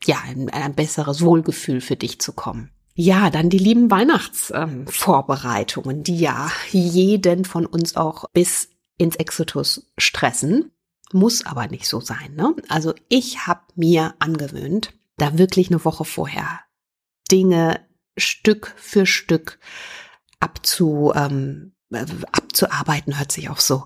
ja, 0.05 0.19
in 0.31 0.49
ein 0.51 0.73
besseres 0.73 1.21
Wohlgefühl 1.21 1.81
für 1.81 1.97
dich 1.97 2.21
zu 2.21 2.31
kommen. 2.31 2.71
Ja, 2.95 3.29
dann 3.29 3.49
die 3.49 3.57
lieben 3.57 3.91
Weihnachtsvorbereitungen, 3.91 5.97
ähm, 5.97 6.03
die 6.03 6.19
ja 6.19 6.49
jeden 6.71 7.43
von 7.43 7.65
uns 7.65 7.97
auch 7.97 8.23
bis 8.31 8.69
ins 8.97 9.17
Exotus 9.17 9.91
stressen. 9.97 10.72
Muss 11.13 11.45
aber 11.45 11.67
nicht 11.67 11.87
so 11.87 11.99
sein. 11.99 12.35
Ne? 12.35 12.55
Also 12.69 12.93
ich 13.07 13.47
habe 13.47 13.61
mir 13.75 14.15
angewöhnt, 14.19 14.93
da 15.17 15.37
wirklich 15.37 15.69
eine 15.69 15.85
Woche 15.85 16.05
vorher 16.05 16.61
Dinge 17.31 17.79
Stück 18.17 18.73
für 18.77 19.05
Stück 19.05 19.59
abzu, 20.39 21.11
ähm, 21.15 21.73
abzuarbeiten, 22.31 23.17
hört 23.17 23.31
sich 23.31 23.49
auch 23.49 23.59
so, 23.59 23.85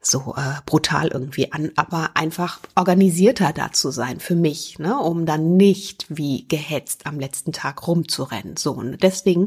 so 0.00 0.34
äh, 0.36 0.60
brutal 0.66 1.08
irgendwie 1.08 1.52
an, 1.52 1.70
aber 1.76 2.16
einfach 2.16 2.60
organisierter 2.74 3.52
da 3.52 3.72
zu 3.72 3.90
sein 3.90 4.20
für 4.20 4.34
mich, 4.34 4.78
ne, 4.78 4.98
um 4.98 5.24
dann 5.24 5.56
nicht 5.56 6.06
wie 6.08 6.46
gehetzt 6.48 7.06
am 7.06 7.20
letzten 7.20 7.52
Tag 7.52 7.86
rumzurennen. 7.86 8.56
So, 8.56 8.72
und 8.72 9.02
deswegen 9.02 9.46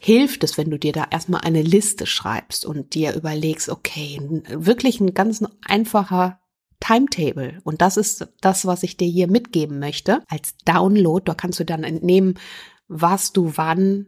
hilft 0.00 0.44
es, 0.44 0.58
wenn 0.58 0.70
du 0.70 0.78
dir 0.78 0.92
da 0.92 1.06
erstmal 1.10 1.42
eine 1.42 1.62
Liste 1.62 2.06
schreibst 2.06 2.66
und 2.66 2.94
dir 2.94 3.14
überlegst, 3.14 3.68
okay, 3.68 4.20
wirklich 4.48 5.00
ein 5.00 5.14
ganz 5.14 5.42
einfacher 5.66 6.40
Timetable. 6.80 7.60
Und 7.64 7.82
das 7.82 7.96
ist 7.96 8.28
das, 8.40 8.66
was 8.66 8.82
ich 8.82 8.96
dir 8.96 9.08
hier 9.08 9.28
mitgeben 9.28 9.78
möchte 9.78 10.22
als 10.28 10.56
Download. 10.64 11.22
Da 11.24 11.34
kannst 11.34 11.60
du 11.60 11.64
dann 11.64 11.84
entnehmen, 11.84 12.38
was 12.88 13.32
du 13.32 13.52
wann 13.56 14.06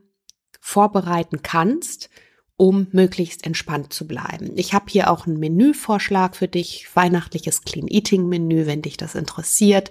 vorbereiten 0.61 1.43
kannst, 1.43 2.11
um 2.57 2.89
möglichst 2.93 3.47
entspannt 3.47 3.93
zu 3.93 4.07
bleiben. 4.07 4.53
Ich 4.57 4.75
habe 4.75 4.85
hier 4.89 5.11
auch 5.11 5.27
einen 5.27 5.39
Menüvorschlag 5.39 6.37
für 6.37 6.49
dich, 6.49 6.89
weihnachtliches 6.95 7.63
Clean 7.63 7.89
Eating 7.89 8.29
Menü, 8.29 8.67
wenn 8.67 8.83
dich 8.83 8.99
das 8.99 9.15
interessiert. 9.15 9.91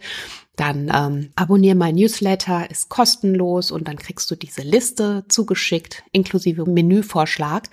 Dann 0.56 0.92
ähm, 0.94 1.32
abonniere 1.36 1.76
mein 1.76 1.96
Newsletter, 1.96 2.70
ist 2.70 2.90
kostenlos 2.90 3.72
und 3.72 3.88
dann 3.88 3.98
kriegst 3.98 4.30
du 4.30 4.36
diese 4.36 4.62
Liste 4.62 5.26
zugeschickt, 5.30 6.04
inklusive 6.12 6.70
Menüvorschlag. 6.70 7.70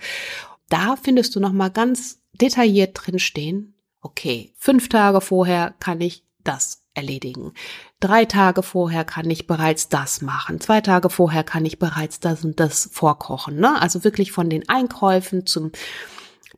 Da 0.69 0.95
findest 0.95 1.35
du 1.35 1.39
nochmal 1.39 1.69
ganz 1.69 2.19
detailliert 2.33 2.91
drin 2.95 3.19
stehen, 3.19 3.75
okay, 4.07 4.53
fünf 4.57 4.87
Tage 4.87 5.19
vorher 5.21 5.75
kann 5.79 5.99
ich 6.01 6.23
das 6.43 6.83
erledigen. 6.93 7.53
Drei 7.99 8.25
Tage 8.25 8.63
vorher 8.63 9.03
kann 9.03 9.29
ich 9.29 9.47
bereits 9.47 9.89
das 9.89 10.21
machen. 10.21 10.61
Zwei 10.61 10.81
Tage 10.81 11.09
vorher 11.09 11.43
kann 11.43 11.65
ich 11.65 11.77
bereits 11.77 12.19
das 12.19 12.43
und 12.45 12.59
das 12.59 12.89
vorkochen. 12.91 13.59
Ne? 13.59 13.79
Also 13.81 14.03
wirklich 14.03 14.31
von 14.31 14.49
den 14.49 14.67
Einkäufen 14.69 15.45
zum 15.45 15.71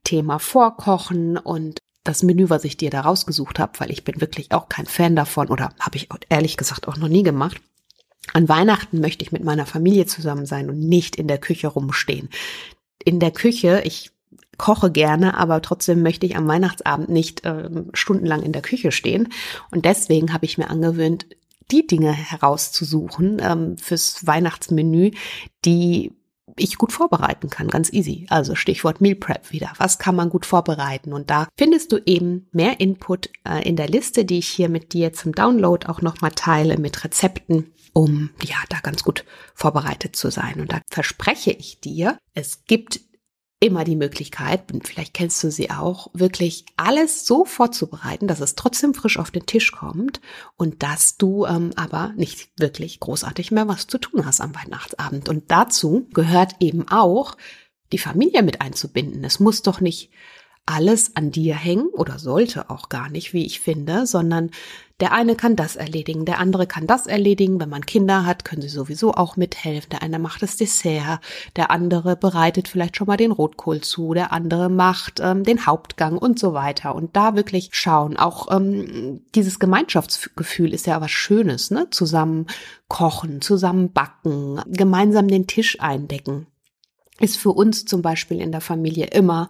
Thema 0.03 0.39
Vorkochen 0.39 1.37
und 1.37 1.79
das 2.03 2.23
Menü, 2.23 2.49
was 2.49 2.63
ich 2.63 2.77
dir 2.77 2.89
da 2.89 3.01
rausgesucht 3.01 3.59
habe, 3.59 3.79
weil 3.79 3.91
ich 3.91 4.03
bin 4.03 4.21
wirklich 4.21 4.51
auch 4.51 4.69
kein 4.69 4.85
Fan 4.85 5.15
davon 5.15 5.49
oder 5.49 5.73
habe 5.79 5.97
ich 5.97 6.07
ehrlich 6.29 6.55
gesagt 6.55 6.87
auch 6.87 6.97
noch 6.97 7.09
nie 7.09 7.23
gemacht. 7.23 7.59
An 8.31 8.47
Weihnachten 8.47 9.01
möchte 9.01 9.23
ich 9.23 9.31
mit 9.31 9.43
meiner 9.43 9.65
Familie 9.65 10.05
zusammen 10.05 10.45
sein 10.45 10.69
und 10.69 10.79
nicht 10.79 11.15
in 11.15 11.27
der 11.27 11.39
Küche 11.39 11.67
rumstehen. 11.67 12.29
In 13.03 13.19
der 13.19 13.31
Küche, 13.31 13.81
ich 13.83 14.11
koche 14.59 14.91
gerne, 14.91 15.35
aber 15.35 15.63
trotzdem 15.63 16.03
möchte 16.03 16.27
ich 16.27 16.35
am 16.35 16.47
Weihnachtsabend 16.47 17.09
nicht 17.09 17.43
äh, 17.45 17.69
stundenlang 17.93 18.43
in 18.43 18.51
der 18.51 18.61
Küche 18.61 18.91
stehen. 18.91 19.29
Und 19.71 19.85
deswegen 19.85 20.31
habe 20.33 20.45
ich 20.45 20.59
mir 20.59 20.69
angewöhnt, 20.69 21.25
die 21.71 21.87
Dinge 21.87 22.11
herauszusuchen 22.11 23.41
ähm, 23.41 23.77
fürs 23.77 24.25
Weihnachtsmenü, 24.25 25.11
die 25.65 26.11
ich 26.57 26.77
gut 26.77 26.91
vorbereiten 26.91 27.49
kann, 27.49 27.67
ganz 27.67 27.91
easy. 27.93 28.25
Also 28.29 28.55
Stichwort 28.55 29.01
Meal 29.01 29.15
Prep 29.15 29.51
wieder. 29.51 29.71
Was 29.77 29.97
kann 29.97 30.15
man 30.15 30.29
gut 30.29 30.45
vorbereiten? 30.45 31.13
Und 31.13 31.29
da 31.29 31.47
findest 31.57 31.91
du 31.91 31.99
eben 32.05 32.47
mehr 32.51 32.79
Input 32.79 33.29
äh, 33.47 33.67
in 33.67 33.75
der 33.75 33.87
Liste, 33.87 34.25
die 34.25 34.39
ich 34.39 34.49
hier 34.49 34.69
mit 34.69 34.93
dir 34.93 35.13
zum 35.13 35.33
Download 35.33 35.87
auch 35.87 36.01
nochmal 36.01 36.31
teile 36.31 36.77
mit 36.77 37.03
Rezepten, 37.03 37.71
um 37.93 38.31
ja 38.43 38.57
da 38.69 38.79
ganz 38.81 39.03
gut 39.03 39.25
vorbereitet 39.53 40.15
zu 40.15 40.31
sein. 40.31 40.59
Und 40.59 40.71
da 40.71 40.81
verspreche 40.89 41.51
ich 41.51 41.79
dir, 41.79 42.17
es 42.33 42.65
gibt 42.65 43.01
immer 43.61 43.83
die 43.83 43.97
Möglichkeit, 43.97 44.63
vielleicht 44.83 45.13
kennst 45.13 45.43
du 45.43 45.51
sie 45.51 45.69
auch, 45.69 46.09
wirklich 46.13 46.65
alles 46.77 47.25
so 47.25 47.43
vorzubereiten, 47.43 48.27
dass 48.27 48.39
es 48.39 48.55
trotzdem 48.55 48.93
frisch 48.93 49.19
auf 49.19 49.31
den 49.31 49.45
Tisch 49.45 49.73
kommt 49.73 50.21
und 50.55 50.81
dass 50.81 51.17
du 51.17 51.45
ähm, 51.45 51.71
aber 51.75 52.13
nicht 52.15 52.49
wirklich 52.57 53.01
großartig 53.01 53.51
mehr 53.51 53.67
was 53.67 53.87
zu 53.87 53.97
tun 53.97 54.25
hast 54.25 54.39
am 54.39 54.55
Weihnachtsabend. 54.55 55.27
Und 55.27 55.51
dazu 55.51 56.07
gehört 56.13 56.53
eben 56.61 56.87
auch, 56.87 57.35
die 57.91 57.97
Familie 57.97 58.43
mit 58.43 58.61
einzubinden. 58.61 59.23
Es 59.23 59.39
muss 59.39 59.61
doch 59.61 59.81
nicht 59.81 60.11
alles 60.65 61.15
an 61.15 61.31
dir 61.31 61.55
hängen 61.55 61.87
oder 61.87 62.19
sollte 62.19 62.69
auch 62.69 62.89
gar 62.89 63.09
nicht, 63.09 63.33
wie 63.33 63.45
ich 63.45 63.59
finde, 63.59 64.05
sondern 64.05 64.51
der 64.99 65.13
eine 65.13 65.35
kann 65.35 65.55
das 65.55 65.77
erledigen, 65.77 66.25
der 66.25 66.39
andere 66.39 66.67
kann 66.67 66.85
das 66.85 67.07
erledigen. 67.07 67.59
Wenn 67.59 67.69
man 67.69 67.85
Kinder 67.85 68.25
hat, 68.25 68.43
können 68.43 68.61
sie 68.61 68.67
sowieso 68.67 69.13
auch 69.13 69.37
mithelfen. 69.37 69.91
Der 69.91 70.01
eine 70.01 70.19
macht 70.19 70.41
das 70.41 70.57
Dessert, 70.57 71.21
der 71.55 71.71
andere 71.71 72.17
bereitet 72.17 72.67
vielleicht 72.67 72.97
schon 72.97 73.07
mal 73.07 73.15
den 73.15 73.31
Rotkohl 73.31 73.79
zu, 73.79 74.13
der 74.13 74.33
andere 74.33 74.69
macht 74.69 75.21
ähm, 75.21 75.45
den 75.45 75.65
Hauptgang 75.65 76.17
und 76.17 76.37
so 76.37 76.53
weiter. 76.53 76.95
Und 76.95 77.15
da 77.15 77.35
wirklich 77.35 77.69
schauen. 77.71 78.17
Auch 78.17 78.51
ähm, 78.53 79.21
dieses 79.35 79.59
Gemeinschaftsgefühl 79.59 80.73
ist 80.73 80.85
ja 80.85 80.99
was 80.99 81.11
Schönes, 81.11 81.71
ne? 81.71 81.89
Zusammen 81.91 82.47
kochen, 82.89 83.41
zusammen 83.41 83.93
backen, 83.93 84.61
gemeinsam 84.67 85.29
den 85.29 85.47
Tisch 85.47 85.79
eindecken 85.79 86.47
ist 87.19 87.37
für 87.37 87.51
uns 87.51 87.85
zum 87.85 88.01
Beispiel 88.01 88.39
in 88.41 88.51
der 88.51 88.61
Familie 88.61 89.07
immer 89.07 89.49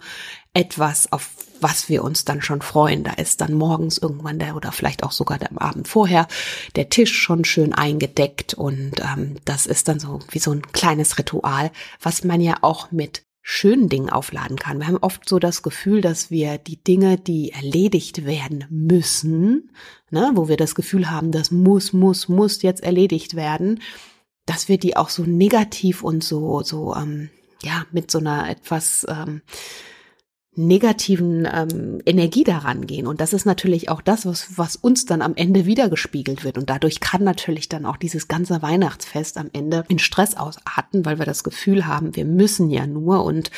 etwas, 0.54 1.12
auf 1.12 1.30
was 1.62 1.90
wir 1.90 2.04
uns 2.04 2.26
dann 2.26 2.42
schon 2.42 2.62
freuen. 2.62 3.04
Da 3.04 3.14
ist 3.14 3.42
dann 3.42 3.54
morgens 3.54 3.98
irgendwann 3.98 4.40
der 4.40 4.56
oder 4.56 4.72
vielleicht 4.72 5.04
auch 5.04 5.12
sogar 5.12 5.38
der 5.38 5.50
Abend 5.62 5.88
vorher 5.88 6.28
der 6.76 6.90
Tisch 6.90 7.18
schon 7.18 7.46
schön 7.46 7.74
eingedeckt 7.74 8.54
und 8.54 9.00
ähm, 9.00 9.36
das 9.46 9.66
ist 9.66 9.88
dann 9.88 10.00
so 10.00 10.20
wie 10.32 10.40
so 10.40 10.52
ein 10.52 10.62
kleines 10.72 11.18
Ritual, 11.18 11.72
was 12.02 12.24
man 12.24 12.42
ja 12.42 12.58
auch 12.62 12.92
mit 12.92 13.24
schönen 13.42 13.90
Dingen 13.90 14.10
aufladen 14.10 14.58
kann. 14.58 14.80
Wir 14.80 14.88
haben 14.88 14.98
oft 14.98 15.28
so 15.28 15.40
das 15.40 15.64
Gefühl, 15.64 16.02
dass 16.02 16.30
wir 16.30 16.58
die 16.58 16.84
Dinge, 16.84 17.18
die 17.18 17.52
erledigt 17.52 18.26
werden 18.26 18.66
müssen, 18.70 19.72
ne, 20.12 20.32
wo 20.36 20.48
wir 20.48 20.58
das 20.58 20.76
Gefühl 20.76 21.10
haben, 21.10 21.32
das 21.32 21.50
muss, 21.50 21.94
muss, 21.94 22.28
muss 22.28 22.62
jetzt 22.62 22.84
erledigt 22.84 23.36
werden, 23.36 23.82
dass 24.46 24.68
wir 24.68 24.78
die 24.78 24.96
auch 24.98 25.10
so 25.10 25.24
negativ 25.24 26.04
und 26.04 26.24
so, 26.24 26.62
so, 26.64 26.96
ähm, 26.96 27.30
ja, 27.64 27.86
mit 27.92 28.10
so 28.12 28.20
einer 28.20 28.50
etwas 28.50 29.06
ähm, 29.10 29.42
negativen 30.60 31.48
ähm, 31.52 32.02
Energie 32.06 32.44
daran 32.44 32.86
gehen. 32.86 33.08
Und 33.08 33.22
das 33.22 33.34
ist 33.34 33.46
natürlich 33.46 33.90
auch 33.90 34.02
das, 34.02 34.26
was, 34.26 34.58
was 34.58 34.76
uns 34.76 35.06
dann 35.06 35.22
am 35.22 35.36
Ende 35.36 35.66
wiedergespiegelt 35.66 36.44
wird. 36.44 36.58
Und 36.58 36.70
dadurch 36.70 37.00
kann 37.00 37.24
natürlich 37.24 37.70
dann 37.70 37.86
auch 37.86 37.98
dieses 37.98 38.28
ganze 38.28 38.62
Weihnachtsfest 38.62 39.38
am 39.38 39.50
Ende 39.54 39.86
in 39.88 40.00
Stress 40.00 40.36
ausarten, 40.36 41.06
weil 41.06 41.18
wir 41.18 41.26
das 41.26 41.44
Gefühl 41.44 41.88
haben, 41.88 42.16
wir 42.16 42.26
müssen 42.26 42.70
ja 42.70 42.86
nur 42.88 43.24
und 43.24 43.52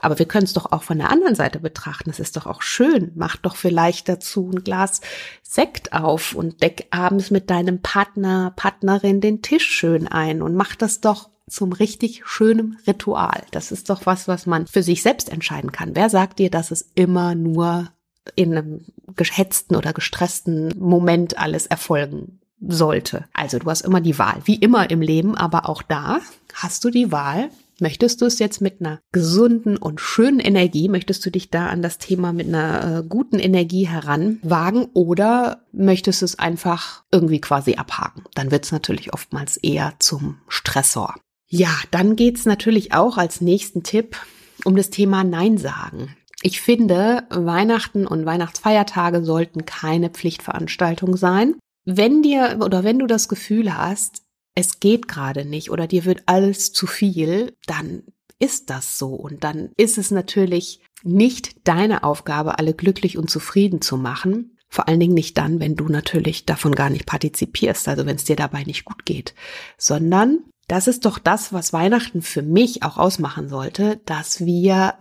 aber 0.00 0.18
wir 0.18 0.26
können 0.26 0.44
es 0.44 0.52
doch 0.52 0.70
auch 0.70 0.82
von 0.82 0.98
der 0.98 1.10
anderen 1.10 1.34
Seite 1.34 1.58
betrachten. 1.60 2.10
Es 2.10 2.20
ist 2.20 2.36
doch 2.36 2.46
auch 2.46 2.60
schön. 2.60 3.12
Mach 3.14 3.36
doch 3.36 3.56
vielleicht 3.56 4.06
dazu 4.06 4.50
ein 4.52 4.62
Glas 4.62 5.00
Sekt 5.42 5.94
auf 5.94 6.34
und 6.34 6.62
deck 6.62 6.88
abends 6.90 7.30
mit 7.30 7.48
deinem 7.48 7.80
Partner, 7.80 8.52
Partnerin 8.54 9.22
den 9.22 9.40
Tisch 9.40 9.64
schön 9.64 10.06
ein 10.06 10.42
und 10.42 10.54
mach 10.54 10.76
das 10.76 11.00
doch 11.00 11.30
zum 11.48 11.72
richtig 11.72 12.22
schönen 12.24 12.78
Ritual. 12.86 13.42
Das 13.50 13.72
ist 13.72 13.90
doch 13.90 14.06
was, 14.06 14.28
was 14.28 14.46
man 14.46 14.66
für 14.66 14.82
sich 14.82 15.02
selbst 15.02 15.30
entscheiden 15.30 15.72
kann. 15.72 15.94
Wer 15.94 16.10
sagt 16.10 16.38
dir, 16.38 16.50
dass 16.50 16.70
es 16.70 16.90
immer 16.94 17.34
nur 17.34 17.90
in 18.36 18.56
einem 18.56 18.84
gehetzten 19.14 19.76
oder 19.76 19.92
gestressten 19.92 20.72
Moment 20.78 21.38
alles 21.38 21.66
erfolgen 21.66 22.40
sollte? 22.60 23.24
Also 23.34 23.58
du 23.58 23.66
hast 23.66 23.82
immer 23.82 24.00
die 24.00 24.18
Wahl, 24.18 24.40
wie 24.44 24.56
immer 24.56 24.90
im 24.90 25.02
Leben, 25.02 25.36
aber 25.36 25.68
auch 25.68 25.82
da 25.82 26.20
hast 26.54 26.84
du 26.84 26.90
die 26.90 27.12
Wahl. 27.12 27.50
Möchtest 27.80 28.22
du 28.22 28.26
es 28.26 28.38
jetzt 28.38 28.60
mit 28.60 28.80
einer 28.80 29.00
gesunden 29.10 29.76
und 29.76 30.00
schönen 30.00 30.38
Energie, 30.38 30.88
möchtest 30.88 31.26
du 31.26 31.30
dich 31.30 31.50
da 31.50 31.66
an 31.66 31.82
das 31.82 31.98
Thema 31.98 32.32
mit 32.32 32.46
einer 32.46 32.98
äh, 32.98 33.02
guten 33.02 33.40
Energie 33.40 33.88
heranwagen 33.88 34.86
oder 34.94 35.62
möchtest 35.72 36.22
du 36.22 36.24
es 36.24 36.38
einfach 36.38 37.02
irgendwie 37.10 37.40
quasi 37.40 37.74
abhaken? 37.74 38.22
Dann 38.34 38.52
wird 38.52 38.64
es 38.64 38.70
natürlich 38.72 39.12
oftmals 39.12 39.56
eher 39.56 39.94
zum 39.98 40.38
Stressor. 40.46 41.16
Ja, 41.48 41.74
dann 41.90 42.16
geht's 42.16 42.46
natürlich 42.46 42.92
auch 42.92 43.16
als 43.16 43.40
nächsten 43.40 43.82
Tipp 43.82 44.16
um 44.64 44.76
das 44.76 44.90
Thema 44.90 45.24
Nein 45.24 45.58
sagen. 45.58 46.16
Ich 46.42 46.60
finde, 46.60 47.24
Weihnachten 47.30 48.06
und 48.06 48.26
Weihnachtsfeiertage 48.26 49.24
sollten 49.24 49.64
keine 49.64 50.10
Pflichtveranstaltung 50.10 51.16
sein. 51.16 51.54
Wenn 51.84 52.22
dir 52.22 52.58
oder 52.62 52.84
wenn 52.84 52.98
du 52.98 53.06
das 53.06 53.28
Gefühl 53.28 53.76
hast, 53.76 54.22
es 54.54 54.80
geht 54.80 55.08
gerade 55.08 55.44
nicht 55.44 55.70
oder 55.70 55.86
dir 55.86 56.04
wird 56.04 56.22
alles 56.26 56.72
zu 56.72 56.86
viel, 56.86 57.56
dann 57.66 58.04
ist 58.38 58.70
das 58.70 58.98
so. 58.98 59.08
Und 59.14 59.44
dann 59.44 59.70
ist 59.76 59.98
es 59.98 60.10
natürlich 60.10 60.80
nicht 61.02 61.66
deine 61.66 62.04
Aufgabe, 62.04 62.58
alle 62.58 62.74
glücklich 62.74 63.18
und 63.18 63.30
zufrieden 63.30 63.80
zu 63.80 63.96
machen. 63.96 64.58
Vor 64.68 64.88
allen 64.88 65.00
Dingen 65.00 65.14
nicht 65.14 65.38
dann, 65.38 65.60
wenn 65.60 65.76
du 65.76 65.88
natürlich 65.88 66.46
davon 66.46 66.74
gar 66.74 66.90
nicht 66.90 67.06
partizipierst, 67.06 67.86
also 67.88 68.06
wenn 68.06 68.16
es 68.16 68.24
dir 68.24 68.36
dabei 68.36 68.64
nicht 68.64 68.84
gut 68.84 69.04
geht, 69.04 69.34
sondern 69.78 70.40
das 70.68 70.86
ist 70.86 71.04
doch 71.04 71.18
das, 71.18 71.52
was 71.52 71.72
Weihnachten 71.72 72.22
für 72.22 72.42
mich 72.42 72.82
auch 72.82 72.96
ausmachen 72.96 73.48
sollte, 73.48 74.00
dass 74.06 74.44
wir 74.44 74.94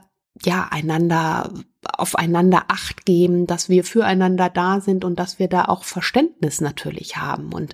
ja 0.43 0.67
einander 0.71 1.54
aufeinander 1.86 2.65
Acht 2.69 3.06
geben, 3.06 3.45
dass 3.45 3.69
wir 3.69 3.84
füreinander 3.84 4.49
da 4.49 4.80
sind 4.80 5.06
und 5.06 5.19
dass 5.19 5.39
wir 5.39 5.47
da 5.47 5.65
auch 5.65 5.84
Verständnis 5.84 6.62
natürlich 6.62 7.17
haben. 7.17 7.54
Und 7.54 7.73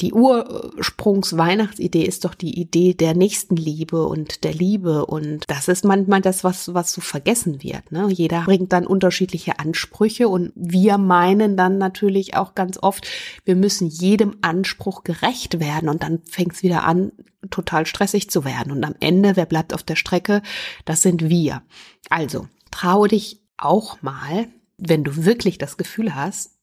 die 0.00 0.12
Ursprungs-Weihnachtsidee 0.12 2.02
ist 2.02 2.26
doch 2.26 2.34
die 2.34 2.60
Idee 2.60 2.92
der 2.92 3.14
Nächstenliebe 3.14 4.06
und 4.06 4.44
der 4.44 4.52
Liebe. 4.52 5.06
Und 5.06 5.44
das 5.48 5.68
ist 5.68 5.86
manchmal 5.86 6.20
das, 6.20 6.44
was, 6.44 6.74
was 6.74 6.92
so 6.92 7.00
vergessen 7.00 7.62
wird. 7.62 7.90
Ne? 7.92 8.08
Jeder 8.10 8.42
bringt 8.42 8.74
dann 8.74 8.86
unterschiedliche 8.86 9.58
Ansprüche 9.58 10.28
und 10.28 10.52
wir 10.54 10.98
meinen 10.98 11.56
dann 11.56 11.78
natürlich 11.78 12.36
auch 12.36 12.54
ganz 12.54 12.78
oft, 12.82 13.06
wir 13.46 13.56
müssen 13.56 13.88
jedem 13.88 14.36
Anspruch 14.42 15.02
gerecht 15.02 15.60
werden. 15.60 15.88
Und 15.88 16.02
dann 16.02 16.20
fängt 16.26 16.52
es 16.52 16.62
wieder 16.62 16.84
an, 16.84 17.12
total 17.50 17.86
stressig 17.86 18.28
zu 18.28 18.44
werden. 18.44 18.72
Und 18.72 18.84
am 18.84 18.96
Ende, 19.00 19.34
wer 19.36 19.46
bleibt 19.46 19.72
auf 19.72 19.82
der 19.82 19.96
Strecke? 19.96 20.42
Das 20.84 21.00
sind 21.00 21.30
wir. 21.30 21.62
Also, 22.10 22.48
traue 22.70 23.08
dich 23.08 23.40
auch 23.56 24.02
mal, 24.02 24.48
wenn 24.76 25.04
du 25.04 25.24
wirklich 25.24 25.56
das 25.56 25.78
Gefühl 25.78 26.14
hast, 26.14 26.55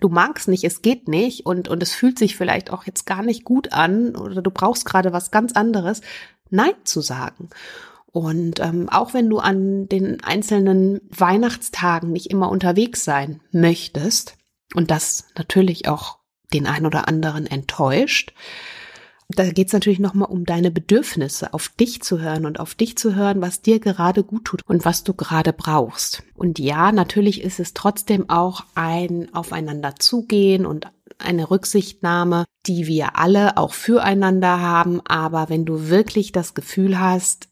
du 0.00 0.08
magst 0.08 0.48
nicht, 0.48 0.64
es 0.64 0.82
geht 0.82 1.08
nicht 1.08 1.46
und, 1.46 1.68
und 1.68 1.82
es 1.82 1.92
fühlt 1.92 2.18
sich 2.18 2.36
vielleicht 2.36 2.70
auch 2.70 2.84
jetzt 2.84 3.06
gar 3.06 3.22
nicht 3.22 3.44
gut 3.44 3.72
an 3.72 4.16
oder 4.16 4.42
du 4.42 4.50
brauchst 4.50 4.84
gerade 4.84 5.12
was 5.12 5.30
ganz 5.30 5.52
anderes, 5.52 6.00
Nein 6.50 6.74
zu 6.84 7.00
sagen. 7.00 7.50
Und 8.10 8.60
ähm, 8.60 8.88
auch 8.88 9.12
wenn 9.12 9.28
du 9.28 9.38
an 9.38 9.88
den 9.88 10.24
einzelnen 10.24 11.00
Weihnachtstagen 11.10 12.10
nicht 12.10 12.30
immer 12.30 12.50
unterwegs 12.50 13.04
sein 13.04 13.40
möchtest 13.52 14.36
und 14.74 14.90
das 14.90 15.26
natürlich 15.36 15.88
auch 15.88 16.18
den 16.54 16.66
ein 16.66 16.86
oder 16.86 17.06
anderen 17.06 17.46
enttäuscht, 17.46 18.32
da 19.28 19.50
geht 19.50 19.66
es 19.66 19.72
natürlich 19.74 19.98
nochmal 19.98 20.30
um 20.30 20.44
deine 20.44 20.70
Bedürfnisse, 20.70 21.52
auf 21.52 21.68
dich 21.68 22.00
zu 22.02 22.18
hören 22.18 22.46
und 22.46 22.60
auf 22.60 22.74
dich 22.74 22.96
zu 22.96 23.14
hören, 23.14 23.42
was 23.42 23.60
dir 23.60 23.78
gerade 23.78 24.24
gut 24.24 24.46
tut 24.46 24.62
und 24.66 24.84
was 24.86 25.04
du 25.04 25.12
gerade 25.12 25.52
brauchst. 25.52 26.22
Und 26.34 26.58
ja, 26.58 26.92
natürlich 26.92 27.42
ist 27.42 27.60
es 27.60 27.74
trotzdem 27.74 28.30
auch 28.30 28.64
ein 28.74 29.34
Aufeinander 29.34 29.96
zugehen 29.98 30.64
und 30.64 30.86
eine 31.18 31.50
Rücksichtnahme, 31.50 32.44
die 32.66 32.86
wir 32.86 33.16
alle 33.16 33.58
auch 33.58 33.74
füreinander 33.74 34.60
haben. 34.60 35.00
Aber 35.06 35.50
wenn 35.50 35.66
du 35.66 35.88
wirklich 35.88 36.32
das 36.32 36.54
Gefühl 36.54 36.98
hast, 36.98 37.48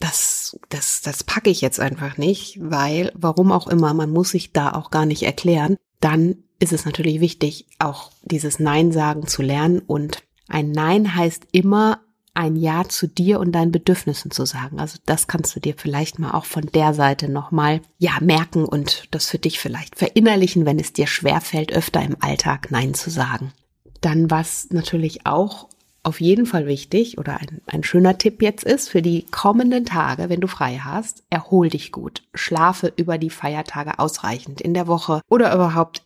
das, 0.00 0.58
das, 0.70 1.02
das 1.02 1.22
packe 1.22 1.50
ich 1.50 1.60
jetzt 1.60 1.78
einfach 1.78 2.16
nicht, 2.16 2.58
weil, 2.60 3.12
warum 3.14 3.52
auch 3.52 3.68
immer, 3.68 3.94
man 3.94 4.10
muss 4.10 4.30
sich 4.30 4.52
da 4.52 4.72
auch 4.72 4.90
gar 4.90 5.06
nicht 5.06 5.22
erklären, 5.22 5.76
dann 6.00 6.38
ist 6.58 6.72
es 6.72 6.84
natürlich 6.84 7.20
wichtig, 7.20 7.66
auch 7.78 8.10
dieses 8.22 8.58
Nein 8.58 8.90
sagen 8.90 9.28
zu 9.28 9.42
lernen 9.42 9.78
und 9.78 10.24
ein 10.52 10.70
Nein 10.70 11.14
heißt 11.14 11.48
immer 11.52 12.00
ein 12.34 12.56
Ja 12.56 12.84
zu 12.88 13.06
dir 13.06 13.40
und 13.40 13.52
deinen 13.52 13.72
Bedürfnissen 13.72 14.30
zu 14.30 14.46
sagen. 14.46 14.80
Also 14.80 14.98
das 15.04 15.26
kannst 15.26 15.54
du 15.54 15.60
dir 15.60 15.74
vielleicht 15.76 16.18
mal 16.18 16.32
auch 16.32 16.46
von 16.46 16.66
der 16.66 16.94
Seite 16.94 17.28
nochmal, 17.28 17.80
ja, 17.98 18.12
merken 18.20 18.64
und 18.64 19.08
das 19.10 19.28
für 19.28 19.38
dich 19.38 19.58
vielleicht 19.58 19.96
verinnerlichen, 19.96 20.64
wenn 20.64 20.78
es 20.78 20.92
dir 20.92 21.06
schwerfällt, 21.06 21.72
öfter 21.72 22.02
im 22.02 22.16
Alltag 22.20 22.70
Nein 22.70 22.94
zu 22.94 23.10
sagen. 23.10 23.52
Dann 24.00 24.30
was 24.30 24.68
natürlich 24.70 25.26
auch 25.26 25.68
auf 26.04 26.20
jeden 26.20 26.46
Fall 26.46 26.66
wichtig 26.66 27.18
oder 27.18 27.38
ein, 27.38 27.60
ein 27.66 27.84
schöner 27.84 28.18
Tipp 28.18 28.42
jetzt 28.42 28.64
ist 28.64 28.88
für 28.88 29.02
die 29.02 29.26
kommenden 29.30 29.84
Tage, 29.84 30.28
wenn 30.28 30.40
du 30.40 30.48
frei 30.48 30.80
hast, 30.82 31.22
erhol 31.30 31.68
dich 31.68 31.92
gut. 31.92 32.22
Schlafe 32.34 32.92
über 32.96 33.18
die 33.18 33.30
Feiertage 33.30 33.98
ausreichend 33.98 34.60
in 34.60 34.74
der 34.74 34.88
Woche 34.88 35.20
oder 35.28 35.54
überhaupt 35.54 36.02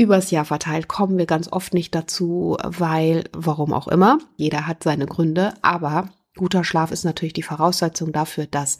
übers 0.00 0.30
Jahr 0.30 0.46
verteilt 0.46 0.88
kommen 0.88 1.18
wir 1.18 1.26
ganz 1.26 1.52
oft 1.52 1.74
nicht 1.74 1.94
dazu, 1.94 2.56
weil, 2.64 3.24
warum 3.32 3.74
auch 3.74 3.86
immer, 3.86 4.18
jeder 4.36 4.66
hat 4.66 4.82
seine 4.82 5.04
Gründe, 5.06 5.52
aber 5.60 6.08
guter 6.36 6.64
Schlaf 6.64 6.90
ist 6.90 7.04
natürlich 7.04 7.34
die 7.34 7.42
Voraussetzung 7.42 8.10
dafür, 8.10 8.46
dass 8.46 8.78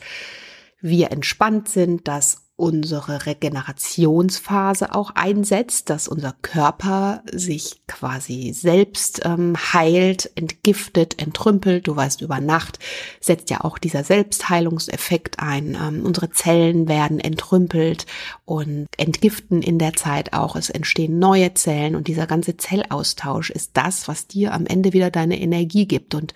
wir 0.81 1.13
entspannt 1.13 1.69
sind, 1.69 2.09
dass 2.09 2.50
unsere 2.61 3.25
Regenerationsphase 3.25 4.95
auch 4.95 5.13
einsetzt, 5.15 5.89
dass 5.89 6.09
unser 6.09 6.35
Körper 6.43 7.23
sich 7.33 7.81
quasi 7.89 8.53
selbst 8.53 9.23
ähm, 9.25 9.57
heilt, 9.57 10.31
entgiftet, 10.35 11.21
entrümpelt. 11.21 11.89
Du 11.89 11.97
weißt, 11.97 12.21
über 12.21 12.41
Nacht 12.41 12.79
setzt 13.21 13.49
ja 13.49 13.63
auch 13.63 13.79
dieser 13.79 14.05
Selbstheilungseffekt 14.05 15.41
ein. 15.41 15.77
Ähm, 15.81 16.05
unsere 16.05 16.31
Zellen 16.31 16.87
werden 16.87 17.19
entrümpelt 17.19 18.05
und 18.45 18.87
entgiften 18.99 19.63
in 19.63 19.79
der 19.79 19.95
Zeit 19.95 20.35
auch. 20.35 20.55
Es 20.55 20.69
entstehen 20.69 21.19
neue 21.19 21.55
Zellen 21.55 21.97
und 21.97 22.09
dieser 22.09 22.27
ganze 22.27 22.59
Zellaustausch 22.59 23.49
ist 23.49 23.71
das, 23.73 24.07
was 24.07 24.27
dir 24.27 24.53
am 24.53 24.67
Ende 24.67 24.93
wieder 24.93 25.11
deine 25.11 25.41
Energie 25.41 25.87
gibt. 25.87 26.15
Und 26.15 26.35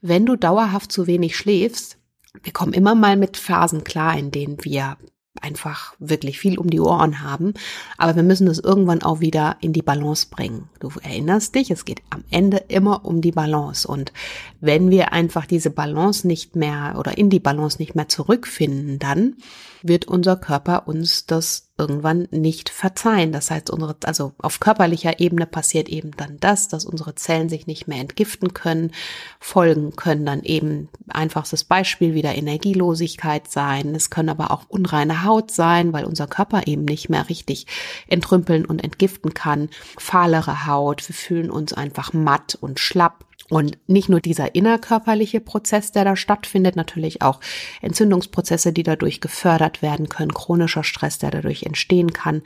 wenn 0.00 0.26
du 0.26 0.34
dauerhaft 0.34 0.90
zu 0.90 1.06
wenig 1.06 1.36
schläfst, 1.36 1.96
wir 2.42 2.52
kommen 2.52 2.72
immer 2.72 2.94
mal 2.94 3.16
mit 3.16 3.36
Phasen 3.36 3.84
klar, 3.84 4.18
in 4.18 4.30
denen 4.30 4.58
wir 4.64 4.96
einfach 5.40 5.94
wirklich 5.98 6.38
viel 6.38 6.58
um 6.58 6.68
die 6.68 6.80
Ohren 6.80 7.22
haben. 7.22 7.54
Aber 7.96 8.16
wir 8.16 8.22
müssen 8.22 8.46
das 8.46 8.58
irgendwann 8.58 9.02
auch 9.02 9.20
wieder 9.20 9.56
in 9.60 9.72
die 9.72 9.82
Balance 9.82 10.26
bringen. 10.30 10.68
Du 10.80 10.90
erinnerst 11.02 11.54
dich, 11.54 11.70
es 11.70 11.84
geht 11.84 12.02
am 12.10 12.24
Ende 12.30 12.58
immer 12.68 13.04
um 13.04 13.20
die 13.20 13.32
Balance. 13.32 13.86
Und 13.86 14.12
wenn 14.60 14.90
wir 14.90 15.12
einfach 15.12 15.46
diese 15.46 15.70
Balance 15.70 16.26
nicht 16.26 16.56
mehr 16.56 16.96
oder 16.98 17.16
in 17.16 17.30
die 17.30 17.40
Balance 17.40 17.78
nicht 17.78 17.94
mehr 17.94 18.08
zurückfinden, 18.08 18.98
dann 18.98 19.36
wird 19.82 20.06
unser 20.06 20.36
Körper 20.36 20.88
uns 20.88 21.26
das 21.26 21.69
irgendwann 21.80 22.28
nicht 22.30 22.68
verzeihen. 22.68 23.32
Das 23.32 23.50
heißt, 23.50 23.70
unsere, 23.70 23.96
also 24.04 24.32
auf 24.38 24.60
körperlicher 24.60 25.18
Ebene 25.18 25.46
passiert 25.46 25.88
eben 25.88 26.10
dann 26.16 26.36
das, 26.38 26.68
dass 26.68 26.84
unsere 26.84 27.14
Zellen 27.14 27.48
sich 27.48 27.66
nicht 27.66 27.88
mehr 27.88 28.00
entgiften 28.00 28.52
können. 28.52 28.92
Folgen 29.38 29.96
können 29.96 30.26
dann 30.26 30.42
eben 30.42 30.90
einfachstes 31.08 31.64
Beispiel 31.64 32.12
wieder 32.14 32.34
Energielosigkeit 32.34 33.50
sein. 33.50 33.94
Es 33.94 34.10
können 34.10 34.28
aber 34.28 34.50
auch 34.50 34.64
unreine 34.68 35.24
Haut 35.24 35.50
sein, 35.50 35.92
weil 35.94 36.04
unser 36.04 36.26
Körper 36.26 36.66
eben 36.66 36.84
nicht 36.84 37.08
mehr 37.08 37.28
richtig 37.30 37.66
entrümpeln 38.06 38.66
und 38.66 38.84
entgiften 38.84 39.32
kann. 39.32 39.70
Fahlere 39.98 40.66
Haut. 40.66 41.08
Wir 41.08 41.14
fühlen 41.14 41.50
uns 41.50 41.72
einfach 41.72 42.12
matt 42.12 42.58
und 42.60 42.78
schlapp. 42.78 43.24
Und 43.50 43.78
nicht 43.88 44.08
nur 44.08 44.20
dieser 44.20 44.54
innerkörperliche 44.54 45.40
Prozess, 45.40 45.90
der 45.90 46.04
da 46.04 46.14
stattfindet, 46.14 46.76
natürlich 46.76 47.20
auch 47.20 47.40
Entzündungsprozesse, 47.82 48.72
die 48.72 48.84
dadurch 48.84 49.20
gefördert 49.20 49.82
werden 49.82 50.08
können, 50.08 50.32
chronischer 50.32 50.84
Stress, 50.84 51.18
der 51.18 51.32
dadurch 51.32 51.64
entstehen 51.64 52.12
kann, 52.12 52.42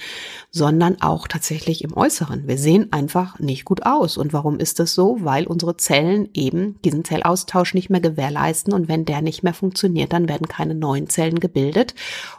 sondern 0.51 1.03
auch 1.03 1.29
tatsächlich 1.29 1.85
im 1.85 1.95
Äußeren. 1.95 2.49
Wir 2.49 2.57
sehen 2.57 2.91
einfach 2.93 3.39
nicht 3.39 3.67
gut 3.67 3.85
aus. 3.85 4.17
Und 4.17 4.33
warum 4.33 4.59
ist 4.59 4.81
das 4.81 4.95
so? 4.95 5.19
Weil 5.21 5.47
unsere 5.47 5.77
Zellen 5.77 6.31
eben 6.33 6.81
diesen 6.87 7.05
Zellaustausch 7.05 7.75
nicht 7.75 7.91
mehr 7.91 8.01
gewährleisten. 8.01 8.73
Und 8.73 8.89
wenn 8.89 9.05
der 9.05 9.21
nicht 9.21 9.43
mehr 9.43 9.55
funktioniert, 9.55 10.15
dann 10.15 10.27
werden 10.27 10.49
keine 10.49 10.75
neuen 10.75 11.11
Zellen 11.11 11.39
gebildet. 11.39 11.95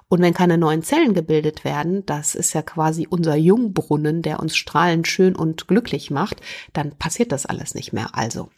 Und 0.07 0.21
wenn 0.21 0.33
keine 0.33 0.57
neuen 0.57 0.81
Zellen 0.81 1.13
gebildet 1.13 1.63
werden, 1.63 2.03
das 2.07 2.33
ist 2.33 2.53
ja 2.53 2.63
quasi 2.63 3.05
unser 3.07 3.35
Jungbrunnen, 3.35 4.23
der 4.23 4.39
uns 4.39 4.55
strahlend 4.55 5.07
schön 5.07 5.35
und 5.35 5.67
glücklich 5.67 6.09
macht, 6.09 6.41
dann 6.73 6.91
passiert 6.91 7.31
das 7.31 7.45
alles 7.45 7.75
nicht 7.75 7.93
mehr. 7.93 8.09
Also 8.13 8.49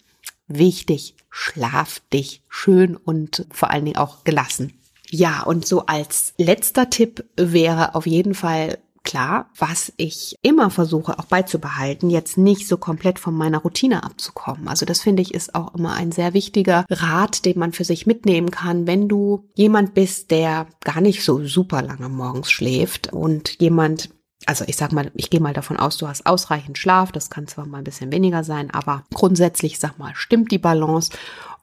wichtig, 0.48 1.16
schlaf 1.30 2.02
dich 2.12 2.42
schön 2.50 2.96
und 2.96 3.46
vor 3.52 3.72
allen 3.72 3.86
Dingen 3.86 3.98
auch 3.98 4.24
gelassen. 4.24 4.74
Ja, 5.10 5.44
und 5.44 5.66
so 5.66 5.86
als 5.86 6.34
letzter 6.38 6.90
Tipp 6.90 7.24
wäre 7.38 7.96
auf 7.96 8.06
jeden 8.06 8.34
Fall 8.34 8.80
klar, 9.08 9.50
was 9.58 9.94
ich 9.96 10.36
immer 10.42 10.70
versuche 10.70 11.18
auch 11.18 11.26
beizubehalten, 11.26 12.10
jetzt 12.10 12.38
nicht 12.38 12.68
so 12.68 12.76
komplett 12.76 13.20
von 13.20 13.34
meiner 13.34 13.60
Routine 13.60 14.04
abzukommen. 14.04 14.68
Also 14.68 14.86
das 14.86 15.00
finde 15.00 15.22
ich 15.22 15.34
ist 15.34 15.56
auch 15.56 15.74
immer 15.76 15.94
ein 15.94 16.12
sehr 16.12 16.34
wichtiger 16.34 16.86
Rat, 16.90 17.46
den 17.46 17.58
man 17.58 17.72
für 17.72 17.86
sich 17.86 18.06
mitnehmen 18.06 18.52
kann, 18.52 18.86
wenn 18.86 19.08
du 19.08 19.46
jemand 19.56 19.94
bist, 19.94 20.30
der 20.30 20.68
gar 20.84 21.00
nicht 21.00 21.24
so 21.24 21.46
super 21.46 21.82
lange 21.82 22.10
morgens 22.10 22.52
schläft 22.52 23.14
und 23.14 23.62
jemand 23.62 24.10
also 24.48 24.64
ich 24.66 24.78
sag 24.78 24.94
mal, 24.94 25.12
ich 25.14 25.30
gehe 25.30 25.42
mal 25.42 25.54
davon 25.54 25.78
aus, 25.78 25.98
du 25.98 26.08
hast 26.08 26.26
ausreichend 26.26 26.78
Schlaf, 26.78 27.12
das 27.12 27.30
kann 27.30 27.48
zwar 27.48 27.68
mal 27.68 27.80
ein 27.80 27.84
bisschen 27.84 28.12
weniger 28.12 28.44
sein, 28.44 28.72
aber 28.72 29.04
grundsätzlich, 29.14 29.78
sag 29.78 30.00
mal, 30.00 30.14
stimmt 30.16 30.52
die 30.52 30.58
Balance 30.58 31.12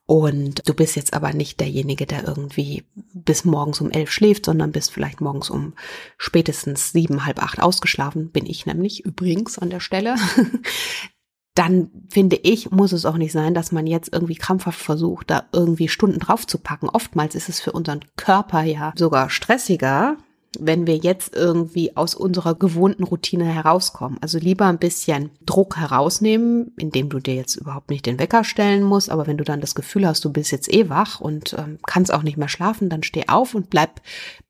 und 0.07 0.69
du 0.69 0.75
bist 0.75 0.97
jetzt 0.97 1.15
aber 1.15 1.33
nicht 1.33 1.61
derjenige, 1.61 2.05
der 2.05 2.29
irgendwie 2.29 2.85
bis 3.15 3.47
morgens 3.47 3.81
um 3.81 3.91
elf 3.91 4.11
schläft, 4.11 4.45
sondern 4.45 4.71
bist 4.71 4.93
vielleicht 4.93 5.23
morgens 5.23 5.49
um 5.49 5.73
spätestens 6.19 6.93
sieben, 6.93 7.25
halb 7.25 7.43
acht 7.43 7.63
ausgeschlafen, 7.63 8.31
bin 8.31 8.45
ich 8.45 8.67
nämlich 8.67 9.05
übrigens 9.05 9.59
an 9.59 9.71
der 9.71 9.81
Stelle. 9.81 10.17
Dann 11.55 11.91
finde 12.11 12.37
ich, 12.37 12.73
muss 12.73 12.93
es 12.93 13.07
auch 13.07 13.17
nicht 13.17 13.31
sein, 13.31 13.55
dass 13.55 13.71
man 13.71 13.87
jetzt 13.87 14.13
irgendwie 14.13 14.35
krampfhaft 14.35 14.81
versucht, 14.81 15.31
da 15.31 15.45
irgendwie 15.53 15.89
Stunden 15.89 16.19
drauf 16.19 16.47
zu 16.47 16.59
packen. 16.59 16.89
Oftmals 16.89 17.37
ist 17.37 17.49
es 17.49 17.61
für 17.61 17.71
unseren 17.73 18.01
Körper 18.17 18.65
ja 18.65 18.93
sogar 18.97 19.31
stressiger, 19.31 20.17
wenn 20.61 20.87
wir 20.87 20.97
jetzt 20.97 21.35
irgendwie 21.35 21.97
aus 21.97 22.15
unserer 22.15 22.55
gewohnten 22.55 23.05
Routine 23.05 23.45
herauskommen. 23.45 24.19
Also 24.21 24.39
lieber 24.39 24.67
ein 24.67 24.79
bisschen 24.79 25.31
Druck 25.45 25.77
herausnehmen, 25.77 26.73
indem 26.77 27.09
du 27.09 27.19
dir 27.19 27.35
jetzt 27.35 27.57
überhaupt 27.57 27.91
nicht 27.91 28.07
den 28.07 28.19
Wecker 28.19 28.45
stellen 28.45 28.83
musst, 28.83 29.11
aber 29.11 29.27
wenn 29.27 29.39
du 29.39 29.45
dann 29.45 29.61
das 29.61 29.75
Gefühl 29.75 30.07
hast, 30.07 30.25
du 30.25 30.33
bist 30.33 30.53
jetzt 30.53 30.73
eh 30.73 30.89
wach 30.89 31.21
und 31.21 31.55
ähm, 31.59 31.79
kannst 31.87 32.13
auch 32.13 32.23
nicht 32.23 32.37
mehr 32.37 32.49
schlafen, 32.49 32.89
dann 32.89 33.03
steh 33.03 33.29
auf 33.29 33.55
und 33.55 33.71
bleib 33.71 34.01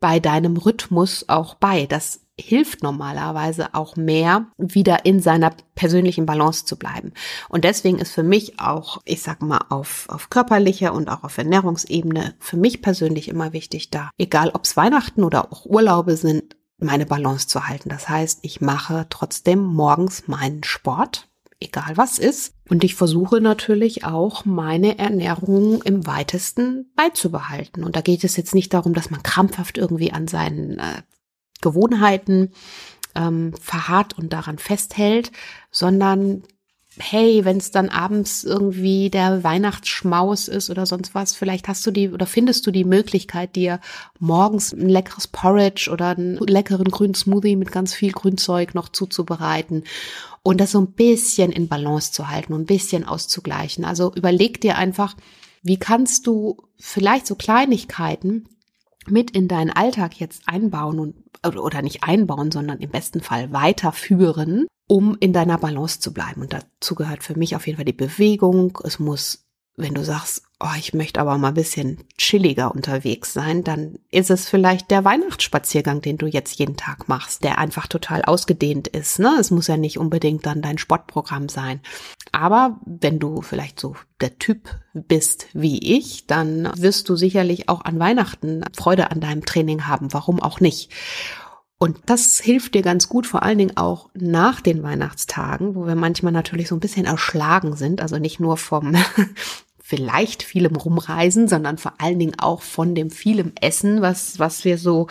bei 0.01 0.21
deinem 0.21 0.57
Rhythmus 0.57 1.25
auch 1.29 1.55
bei. 1.55 1.87
Das 1.87 2.24
hilft 2.39 2.83
normalerweise 2.83 3.75
auch 3.75 3.97
mehr, 3.97 4.47
wieder 4.59 5.05
in 5.05 5.21
seiner 5.21 5.53
persönlichen 5.75 6.27
Balance 6.27 6.65
zu 6.65 6.77
bleiben. 6.77 7.13
Und 7.49 7.65
deswegen 7.65 7.99
ist 7.99 8.13
für 8.13 8.23
mich 8.23 8.59
auch, 8.59 9.01
ich 9.05 9.23
sag 9.23 9.43
mal, 9.43 9.65
auf, 9.69 10.07
auf 10.09 10.31
körperlicher 10.31 10.93
und 10.93 11.09
auch 11.09 11.23
auf 11.23 11.39
Ernährungsebene 11.39 12.35
für 12.41 12.57
mich 12.57 12.83
persönlich 12.83 13.29
immer 13.29 13.53
wichtig 13.53 13.91
da, 13.91 14.11
egal 14.19 14.51
ob 14.51 14.65
es 14.65 14.77
Weihnachten 14.77 15.23
oder 15.23 15.53
auch 15.53 15.65
Urlaube 15.67 16.17
sind, 16.17 16.57
meine 16.79 17.07
Balance 17.07 17.47
zu 17.47 17.69
halten. 17.69 17.89
Das 17.89 18.09
heißt, 18.09 18.41
ich 18.43 18.61
mache 18.61 19.07
trotzdem 19.11 19.63
morgens 19.63 20.27
meinen 20.27 20.65
Sport, 20.65 21.29
egal 21.61 21.97
was 21.97 22.19
ist. 22.19 22.55
Und 22.69 22.83
ich 22.83 22.95
versuche 22.95 23.41
natürlich 23.41 24.05
auch 24.05 24.45
meine 24.45 24.99
Ernährung 24.99 25.83
im 25.83 26.07
weitesten 26.07 26.91
beizubehalten. 26.97 27.85
Und 27.85 27.95
da 27.95 28.01
geht 28.01 28.25
es 28.25 28.37
jetzt 28.37 28.55
nicht 28.55 28.73
darum, 28.75 28.95
dass 28.95 29.11
man 29.11 29.23
krampfhaft 29.23 29.79
irgendwie 29.79 30.13
an 30.13 30.27
seinen 30.29 30.79
äh, 30.79 31.03
Gewohnheiten 31.65 32.53
ähm, 33.17 33.53
verharrt 33.61 34.17
und 34.17 34.33
daran 34.33 34.59
festhält, 34.59 35.33
sondern 35.71 36.45
hey, 36.99 37.45
wenn 37.45 37.57
es 37.57 37.71
dann 37.71 37.89
abends 37.89 38.45
irgendwie 38.45 39.11
der 39.11 39.43
Weihnachtsschmaus 39.43 40.47
ist 40.47 40.71
oder 40.71 40.87
sonst 40.87 41.15
was, 41.15 41.35
vielleicht 41.35 41.67
hast 41.67 41.85
du 41.87 41.91
die 41.91 42.11
oder 42.11 42.27
findest 42.27 42.67
du 42.67 42.71
die 42.71 42.85
Möglichkeit, 42.85 43.57
dir 43.57 43.81
morgens 44.21 44.73
ein 44.73 44.89
leckeres 44.89 45.27
Porridge 45.27 45.91
oder 45.91 46.11
einen 46.11 46.39
leckeren 46.39 46.89
grünen 46.89 47.15
Smoothie 47.15 47.57
mit 47.57 47.73
ganz 47.73 47.95
viel 47.95 48.13
Grünzeug 48.13 48.75
noch 48.75 48.89
zuzubereiten 48.89 49.85
und 50.43 50.61
das 50.61 50.73
so 50.73 50.81
ein 50.81 50.93
bisschen 50.93 51.51
in 51.51 51.69
Balance 51.69 52.13
zu 52.13 52.29
halten 52.29 52.53
und 52.53 52.63
ein 52.63 52.67
bisschen 52.67 53.05
auszugleichen. 53.05 53.85
Also 53.85 54.13
überleg 54.15 54.61
dir 54.61 54.77
einfach, 54.77 55.17
wie 55.63 55.79
kannst 55.79 56.27
du 56.27 56.59
vielleicht 56.79 57.27
so 57.27 57.35
Kleinigkeiten 57.35 58.45
mit 59.11 59.31
in 59.31 59.49
deinen 59.49 59.71
Alltag 59.71 60.19
jetzt 60.21 60.43
einbauen 60.47 60.99
und 60.99 61.15
oder 61.45 61.83
nicht 61.83 62.05
einbauen, 62.05 62.51
sondern 62.51 62.79
im 62.79 62.91
besten 62.91 63.21
Fall 63.21 63.53
weiterführen, 63.53 64.67
um 64.89 65.17
in 65.21 65.33
deiner 65.33 65.59
Balance 65.59 66.01
zu 66.01 66.13
bleiben. 66.13 66.43
Und 66.43 66.53
dazu 66.53 66.95
gehört 66.95 67.23
für 67.23 67.39
mich 67.39 67.57
auf 67.57 67.67
jeden 67.67 67.77
Fall 67.77 67.85
die 67.85 67.93
Bewegung. 67.93 68.79
Es 68.85 68.99
muss, 68.99 69.47
wenn 69.77 69.95
du 69.95 70.05
sagst, 70.05 70.43
oh, 70.61 70.77
ich 70.79 70.95
möchte 70.95 71.21
aber 71.21 71.37
mal 71.37 71.49
ein 71.49 71.55
bisschen 71.55 71.99
chilliger 72.17 72.75
unterwegs 72.75 73.33
sein, 73.33 73.65
dann 73.65 73.99
ist 74.11 74.31
es 74.31 74.49
vielleicht 74.49 74.91
der 74.91 75.05
Weihnachtsspaziergang, 75.05 76.01
den 76.01 76.17
du 76.17 76.27
jetzt 76.27 76.59
jeden 76.59 76.77
Tag 76.77 77.09
machst, 77.09 77.45
der 77.45 77.59
einfach 77.59 77.87
total 77.87 78.23
ausgedehnt 78.23 78.89
ist. 78.89 79.19
Ne? 79.19 79.37
Es 79.39 79.51
muss 79.51 79.67
ja 79.67 79.77
nicht 79.77 79.99
unbedingt 79.99 80.47
dann 80.47 80.63
dein 80.63 80.79
Sportprogramm 80.79 81.49
sein. 81.49 81.81
Aber 82.35 82.81
wenn 82.85 83.21
du 83.21 83.43
vielleicht 83.43 83.79
so 83.79 83.95
der 84.21 84.41
Typ 84.41 84.69
bist 84.93 85.47
wie 85.53 85.97
ich, 85.97 86.27
dann 86.27 86.69
wirst 86.77 87.09
du 87.09 87.15
sicherlich 87.15 87.69
auch 87.69 87.85
an 87.85 88.01
Weihnachten 88.01 88.65
Freude 88.77 89.13
an 89.13 89.21
deinem 89.21 89.45
Training 89.45 89.87
haben. 89.87 90.13
Warum 90.13 90.43
auch 90.43 90.59
nicht? 90.59 90.91
Und 91.79 91.99
das 92.07 92.41
hilft 92.41 92.75
dir 92.75 92.83
ganz 92.83 93.09
gut, 93.09 93.29
vor 93.29 93.45
allen 93.45 93.59
Dingen 93.59 93.77
auch 93.77 94.11
nach 94.15 94.61
den 94.61 94.83
Weihnachtstagen, 94.83 95.77
wo 95.77 95.87
wir 95.87 95.95
manchmal 95.95 96.33
natürlich 96.33 96.67
so 96.67 96.75
ein 96.75 96.81
bisschen 96.81 97.05
erschlagen 97.05 97.77
sind, 97.77 98.01
also 98.01 98.19
nicht 98.19 98.41
nur 98.41 98.57
vom 98.57 98.97
vielleicht 99.79 100.43
vielem 100.43 100.75
Rumreisen, 100.75 101.47
sondern 101.47 101.79
vor 101.79 101.95
allen 101.99 102.19
Dingen 102.19 102.35
auch 102.39 102.63
von 102.63 102.97
dem 102.97 103.11
vielem 103.11 103.53
Essen, 103.61 104.03
was, 104.03 104.41
was 104.41 104.65
wir 104.65 104.77
so 104.77 105.07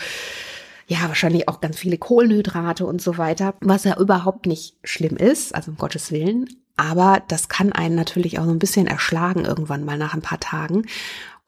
ja, 0.88 1.08
wahrscheinlich 1.08 1.48
auch 1.48 1.62
ganz 1.62 1.80
viele 1.80 1.98
Kohlenhydrate 1.98 2.86
und 2.86 3.02
so 3.02 3.18
weiter, 3.18 3.56
was 3.62 3.86
ja 3.86 3.98
überhaupt 3.98 4.46
nicht 4.46 4.76
schlimm 4.84 5.16
ist, 5.16 5.56
also 5.56 5.72
um 5.72 5.78
Gottes 5.78 6.12
Willen. 6.12 6.50
Aber 6.76 7.22
das 7.28 7.50
kann 7.50 7.72
einen 7.72 7.96
natürlich 7.96 8.40
auch 8.40 8.46
so 8.46 8.52
ein 8.52 8.60
bisschen 8.60 8.88
erschlagen 8.88 9.46
irgendwann 9.46 9.86
mal 9.86 9.98
nach 9.98 10.14
ein 10.14 10.22
paar 10.22 10.40
Tagen. 10.40 10.86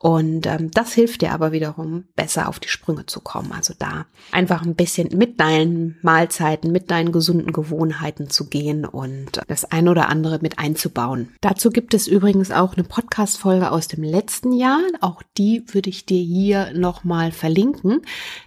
Und 0.06 0.46
ähm, 0.46 0.70
das 0.70 0.94
hilft 0.94 1.22
dir 1.22 1.32
aber 1.32 1.52
wiederum, 1.52 2.04
besser 2.16 2.48
auf 2.48 2.60
die 2.60 2.68
Sprünge 2.70 3.08
zu 3.08 3.22
kommen. 3.22 3.52
Also 3.52 3.74
da 3.76 4.06
einfach 4.32 4.62
ein 4.62 4.76
bisschen 4.76 5.18
mit 5.18 5.40
deinen 5.40 5.98
Mahlzeiten, 6.04 6.72
mit 6.72 6.92
deinen 6.92 7.12
gesunden 7.12 7.52
Gewohnheiten 7.52 8.30
zu 8.30 8.48
gehen 8.48 8.86
und 8.86 9.42
das 9.48 9.66
ein 9.66 9.88
oder 9.88 10.08
andere 10.10 10.38
mit 10.44 10.60
einzubauen. 10.60 11.34
Dazu 11.42 11.72
gibt 11.72 11.96
es 11.96 12.06
übrigens 12.06 12.52
auch 12.52 12.76
eine 12.76 12.84
Podcast-Folge 12.84 13.72
aus 13.72 13.88
dem 13.88 14.04
letzten 14.04 14.52
Jahr. 14.52 14.80
Auch 15.02 15.24
die 15.40 15.64
würde 15.74 15.90
ich 15.90 16.06
dir 16.06 16.22
hier 16.22 16.72
nochmal 16.76 17.32
verlinken. 17.32 18.04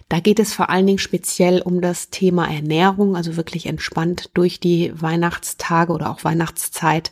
Da 0.07 0.21
geht 0.21 0.39
es 0.39 0.53
vor 0.53 0.69
allen 0.69 0.87
Dingen 0.87 0.97
speziell 0.97 1.61
um 1.61 1.81
das 1.81 2.09
Thema 2.09 2.49
Ernährung, 2.49 3.17
also 3.17 3.35
wirklich 3.35 3.65
entspannt 3.65 4.29
durch 4.33 4.61
die 4.61 4.93
Weihnachtstage 4.95 5.91
oder 5.91 6.09
auch 6.09 6.23
Weihnachtszeit 6.23 7.11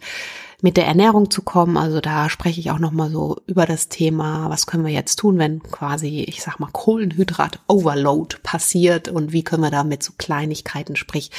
mit 0.62 0.78
der 0.78 0.88
Ernährung 0.88 1.30
zu 1.30 1.42
kommen. 1.44 1.78
Also 1.78 2.02
da 2.02 2.30
spreche 2.30 2.60
ich 2.60 2.72
auch 2.72 2.80
noch 2.80 2.92
mal 2.92 3.10
so 3.10 3.38
über 3.46 3.66
das 3.66 3.90
Thema, 3.90 4.50
was 4.50 4.66
können 4.66 4.86
wir 4.86 4.92
jetzt 4.92 5.18
tun, 5.18 5.38
wenn 5.38 5.62
quasi, 5.62 6.24
ich 6.28 6.42
sag 6.42 6.60
mal, 6.60 6.70
Kohlenhydrat-Overload 6.72 8.38
passiert 8.44 9.08
und 9.08 9.34
wie 9.34 9.44
können 9.44 9.64
wir 9.64 9.72
da 9.72 9.84
mit 9.84 10.02
so 10.02 10.14
Kleinigkeiten, 10.18 10.96
sprich 10.96 11.32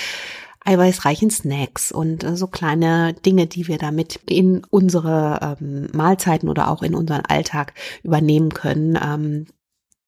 eiweißreichen 0.65 1.31
Snacks 1.31 1.91
und 1.91 2.25
äh, 2.25 2.37
so 2.37 2.47
kleine 2.47 3.15
Dinge, 3.15 3.47
die 3.47 3.69
wir 3.69 3.79
damit 3.79 4.21
in 4.27 4.65
unsere 4.71 5.57
ähm, 5.61 5.89
Mahlzeiten 5.93 6.49
oder 6.49 6.71
auch 6.71 6.83
in 6.83 6.95
unseren 6.95 7.25
Alltag 7.25 7.73
übernehmen 8.03 8.51
können. 8.51 8.99
Ähm, 9.03 9.47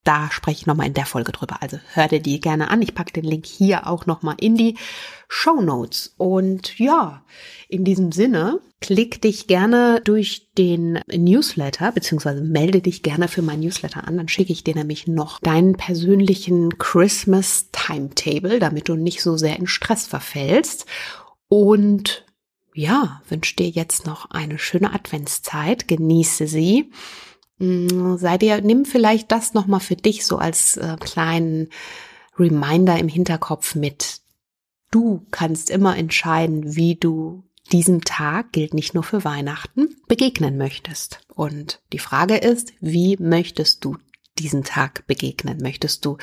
da 0.05 0.31
spreche 0.31 0.61
ich 0.61 0.67
nochmal 0.67 0.87
in 0.87 0.95
der 0.95 1.05
Folge 1.05 1.33
drüber. 1.33 1.59
Also 1.61 1.79
hör 1.93 2.09
dir 2.09 2.21
die 2.21 2.41
gerne 2.41 2.71
an. 2.71 2.81
Ich 2.81 2.95
packe 2.95 3.13
den 3.13 3.25
Link 3.25 3.45
hier 3.45 3.87
auch 3.87 4.07
nochmal 4.07 4.37
in 4.41 4.57
die 4.57 4.77
Show 5.29 5.61
Notes. 5.61 6.15
Und 6.17 6.79
ja, 6.79 7.23
in 7.69 7.85
diesem 7.85 8.11
Sinne, 8.11 8.61
klick 8.81 9.21
dich 9.21 9.47
gerne 9.47 10.01
durch 10.03 10.49
den 10.57 11.01
Newsletter, 11.07 11.93
beziehungsweise 11.93 12.41
melde 12.41 12.81
dich 12.81 13.03
gerne 13.03 13.29
für 13.29 13.43
mein 13.43 13.61
Newsletter 13.61 14.09
an. 14.09 14.17
Dann 14.17 14.29
schicke 14.29 14.53
ich 14.53 14.65
dir 14.65 14.75
nämlich 14.75 15.07
noch 15.07 15.39
deinen 15.41 15.77
persönlichen 15.77 16.79
Christmas 16.79 17.69
Timetable, 17.71 18.59
damit 18.59 18.89
du 18.89 18.95
nicht 18.95 19.21
so 19.23 19.37
sehr 19.37 19.59
in 19.59 19.67
Stress 19.67 20.07
verfällst. 20.07 20.87
Und 21.49 22.25
ja, 22.75 23.21
wünsche 23.29 23.57
dir 23.57 23.69
jetzt 23.69 24.07
noch 24.07 24.31
eine 24.31 24.59
schöne 24.59 24.95
Adventszeit. 24.95 25.89
Genieße 25.89 26.47
sie. 26.47 26.91
Mm, 27.61 28.17
sei 28.17 28.39
dir, 28.39 28.61
nimm 28.63 28.85
vielleicht 28.85 29.31
das 29.31 29.55
nochmal 29.55 29.81
für 29.81 29.97
dich 29.97 30.27
so 30.27 30.39
als 30.39 30.77
äh, 30.79 30.97
kleinen 30.99 31.69
Reminder 32.39 32.99
im 32.99 33.09
Hinterkopf 33.09 33.75
mit. 33.75 34.23
Du 34.91 35.25
kannst 35.31 35.71
immer 35.71 35.97
entscheiden, 35.97 36.75
wie 36.75 36.97
du 36.97 37.45
diesem 37.71 38.03
Tag, 38.03 38.53
gilt 38.53 38.75
nicht 38.75 38.95
nur 38.95 39.05
für 39.05 39.25
Weihnachten, 39.25 39.97
begegnen 40.09 40.57
möchtest. 40.57 41.21
Und 41.35 41.81
die 41.93 42.01
Frage 42.01 42.37
ist, 42.37 42.73
wie 42.81 43.17
möchtest 43.19 43.85
du 43.85 43.97
diesen 44.39 44.65
Tag 44.65 45.07
begegnen? 45.07 45.59
Möchtest 45.61 46.05
du 46.05 46.17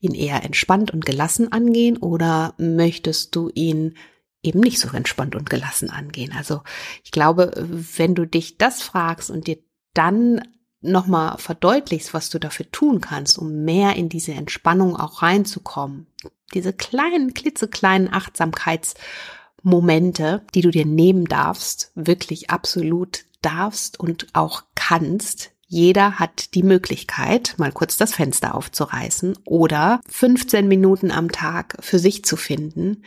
ihn 0.00 0.14
eher 0.14 0.44
entspannt 0.44 0.90
und 0.90 1.06
gelassen 1.06 1.52
angehen 1.52 1.96
oder 1.96 2.54
möchtest 2.58 3.34
du 3.36 3.50
ihn 3.54 3.94
eben 4.42 4.60
nicht 4.60 4.80
so 4.80 4.88
entspannt 4.88 5.36
und 5.36 5.48
gelassen 5.48 5.88
angehen? 5.88 6.32
Also 6.36 6.62
ich 7.04 7.12
glaube, 7.12 7.52
wenn 7.96 8.14
du 8.14 8.26
dich 8.26 8.58
das 8.58 8.82
fragst 8.82 9.30
und 9.30 9.46
dir 9.46 9.58
dann 9.94 10.42
nochmal 10.80 11.36
verdeutlichst, 11.38 12.14
was 12.14 12.30
du 12.30 12.38
dafür 12.38 12.70
tun 12.70 13.00
kannst, 13.00 13.36
um 13.38 13.64
mehr 13.64 13.96
in 13.96 14.08
diese 14.08 14.30
Entspannung 14.32 14.96
auch 14.96 15.22
reinzukommen. 15.22 16.06
Diese 16.54 16.72
kleinen, 16.72 17.34
klitzekleinen 17.34 18.10
Achtsamkeitsmomente, 18.12 20.42
die 20.54 20.60
du 20.62 20.70
dir 20.70 20.86
nehmen 20.86 21.26
darfst, 21.26 21.92
wirklich 21.94 22.50
absolut 22.50 23.26
darfst 23.42 24.00
und 24.00 24.28
auch 24.32 24.64
kannst. 24.74 25.52
Jeder 25.66 26.18
hat 26.18 26.54
die 26.54 26.64
Möglichkeit, 26.64 27.54
mal 27.56 27.70
kurz 27.70 27.96
das 27.96 28.14
Fenster 28.14 28.56
aufzureißen 28.56 29.38
oder 29.44 30.00
15 30.08 30.66
Minuten 30.66 31.12
am 31.12 31.30
Tag 31.30 31.76
für 31.80 32.00
sich 32.00 32.24
zu 32.24 32.36
finden. 32.36 33.04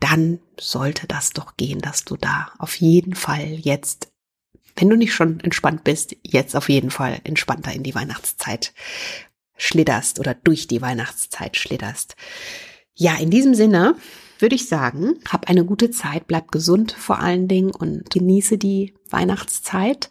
Dann 0.00 0.40
sollte 0.58 1.06
das 1.06 1.30
doch 1.30 1.56
gehen, 1.56 1.80
dass 1.80 2.04
du 2.04 2.16
da 2.16 2.48
auf 2.58 2.74
jeden 2.76 3.14
Fall 3.14 3.44
jetzt 3.44 4.11
wenn 4.76 4.88
du 4.88 4.96
nicht 4.96 5.14
schon 5.14 5.40
entspannt 5.40 5.84
bist, 5.84 6.16
jetzt 6.22 6.56
auf 6.56 6.68
jeden 6.68 6.90
Fall 6.90 7.20
entspannter 7.24 7.72
in 7.72 7.82
die 7.82 7.94
Weihnachtszeit 7.94 8.72
schlitterst 9.56 10.18
oder 10.18 10.34
durch 10.34 10.66
die 10.66 10.82
Weihnachtszeit 10.82 11.56
schlitterst. 11.56 12.16
Ja, 12.94 13.16
in 13.16 13.30
diesem 13.30 13.54
Sinne 13.54 13.96
würde 14.38 14.56
ich 14.56 14.68
sagen, 14.68 15.14
hab 15.28 15.48
eine 15.48 15.64
gute 15.64 15.90
Zeit, 15.90 16.26
bleib 16.26 16.50
gesund 16.50 16.92
vor 16.92 17.20
allen 17.20 17.48
Dingen 17.48 17.70
und 17.70 18.10
genieße 18.10 18.58
die 18.58 18.94
Weihnachtszeit. 19.08 20.10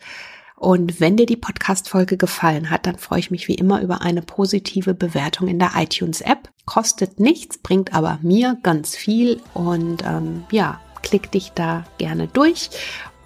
Und 0.55 0.99
wenn 0.99 1.17
dir 1.17 1.25
die 1.25 1.37
Podcast-Folge 1.37 2.17
gefallen 2.17 2.69
hat, 2.69 2.85
dann 2.85 2.97
freue 2.97 3.19
ich 3.19 3.31
mich 3.31 3.47
wie 3.47 3.55
immer 3.55 3.81
über 3.81 4.01
eine 4.01 4.21
positive 4.21 4.93
Bewertung 4.93 5.47
in 5.47 5.59
der 5.59 5.71
iTunes-App. 5.75 6.49
Kostet 6.65 7.19
nichts, 7.19 7.57
bringt 7.57 7.93
aber 7.93 8.19
mir 8.21 8.57
ganz 8.61 8.95
viel. 8.95 9.41
Und 9.53 10.03
ähm, 10.05 10.43
ja, 10.51 10.79
klick 11.01 11.31
dich 11.31 11.51
da 11.53 11.83
gerne 11.97 12.27
durch 12.27 12.69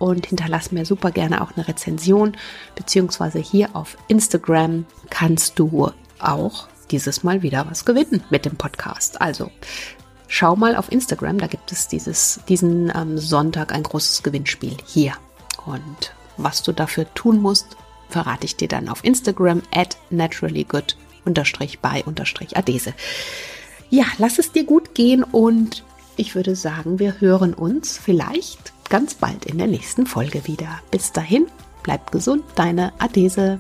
und 0.06 0.28
hinterlass 0.28 0.72
mir 0.72 0.86
super 0.86 1.10
gerne 1.10 1.42
auch 1.42 1.54
eine 1.56 1.68
Rezension, 1.68 2.38
beziehungsweise 2.76 3.40
hier 3.40 3.76
auf 3.76 3.98
Instagram 4.08 4.86
kannst 5.10 5.58
du 5.58 5.92
auch 6.20 6.68
dieses 6.92 7.24
Mal 7.24 7.42
wieder 7.42 7.66
was 7.68 7.86
gewinnen 7.86 8.24
mit 8.30 8.46
dem 8.46 8.56
Podcast. 8.56 9.20
Also 9.20 9.50
schau 10.28 10.56
mal 10.56 10.76
auf 10.76 10.92
Instagram, 10.92 11.40
da 11.40 11.48
gibt 11.48 11.72
es 11.72 11.88
dieses, 11.88 12.40
diesen 12.48 12.94
ähm, 12.96 13.18
Sonntag 13.18 13.74
ein 13.74 13.82
großes 13.82 14.22
Gewinnspiel 14.22 14.78
hier. 14.86 15.14
Und 15.66 16.14
was 16.38 16.62
du 16.62 16.72
dafür 16.72 17.12
tun 17.16 17.42
musst, 17.42 17.76
verrate 18.08 18.46
ich 18.46 18.56
dir 18.56 18.68
dann 18.68 18.90
auf 18.90 19.04
Instagram 19.04 19.64
at 19.74 19.98
naturallygood 20.12 20.98
bei 21.82 22.04
unterstrich 22.06 22.56
adese. 22.56 22.94
Ja, 23.90 24.06
lass 24.20 24.38
es 24.38 24.52
dir 24.52 24.66
gut 24.66 24.94
gehen 24.94 25.24
und 25.24 25.84
ich 26.16 26.36
würde 26.36 26.56
sagen, 26.56 27.00
wir 27.00 27.20
hören 27.20 27.56
uns 27.56 27.98
vielleicht 27.98 28.75
ganz 28.90 29.16
bald 29.16 29.46
in 29.46 29.58
der 29.58 29.68
nächsten 29.68 30.06
Folge 30.06 30.48
wieder. 30.48 30.80
Bis 30.92 31.12
dahin, 31.12 31.48
bleib 31.84 32.12
gesund, 32.12 32.44
deine 32.56 32.94
Adese. 33.00 33.60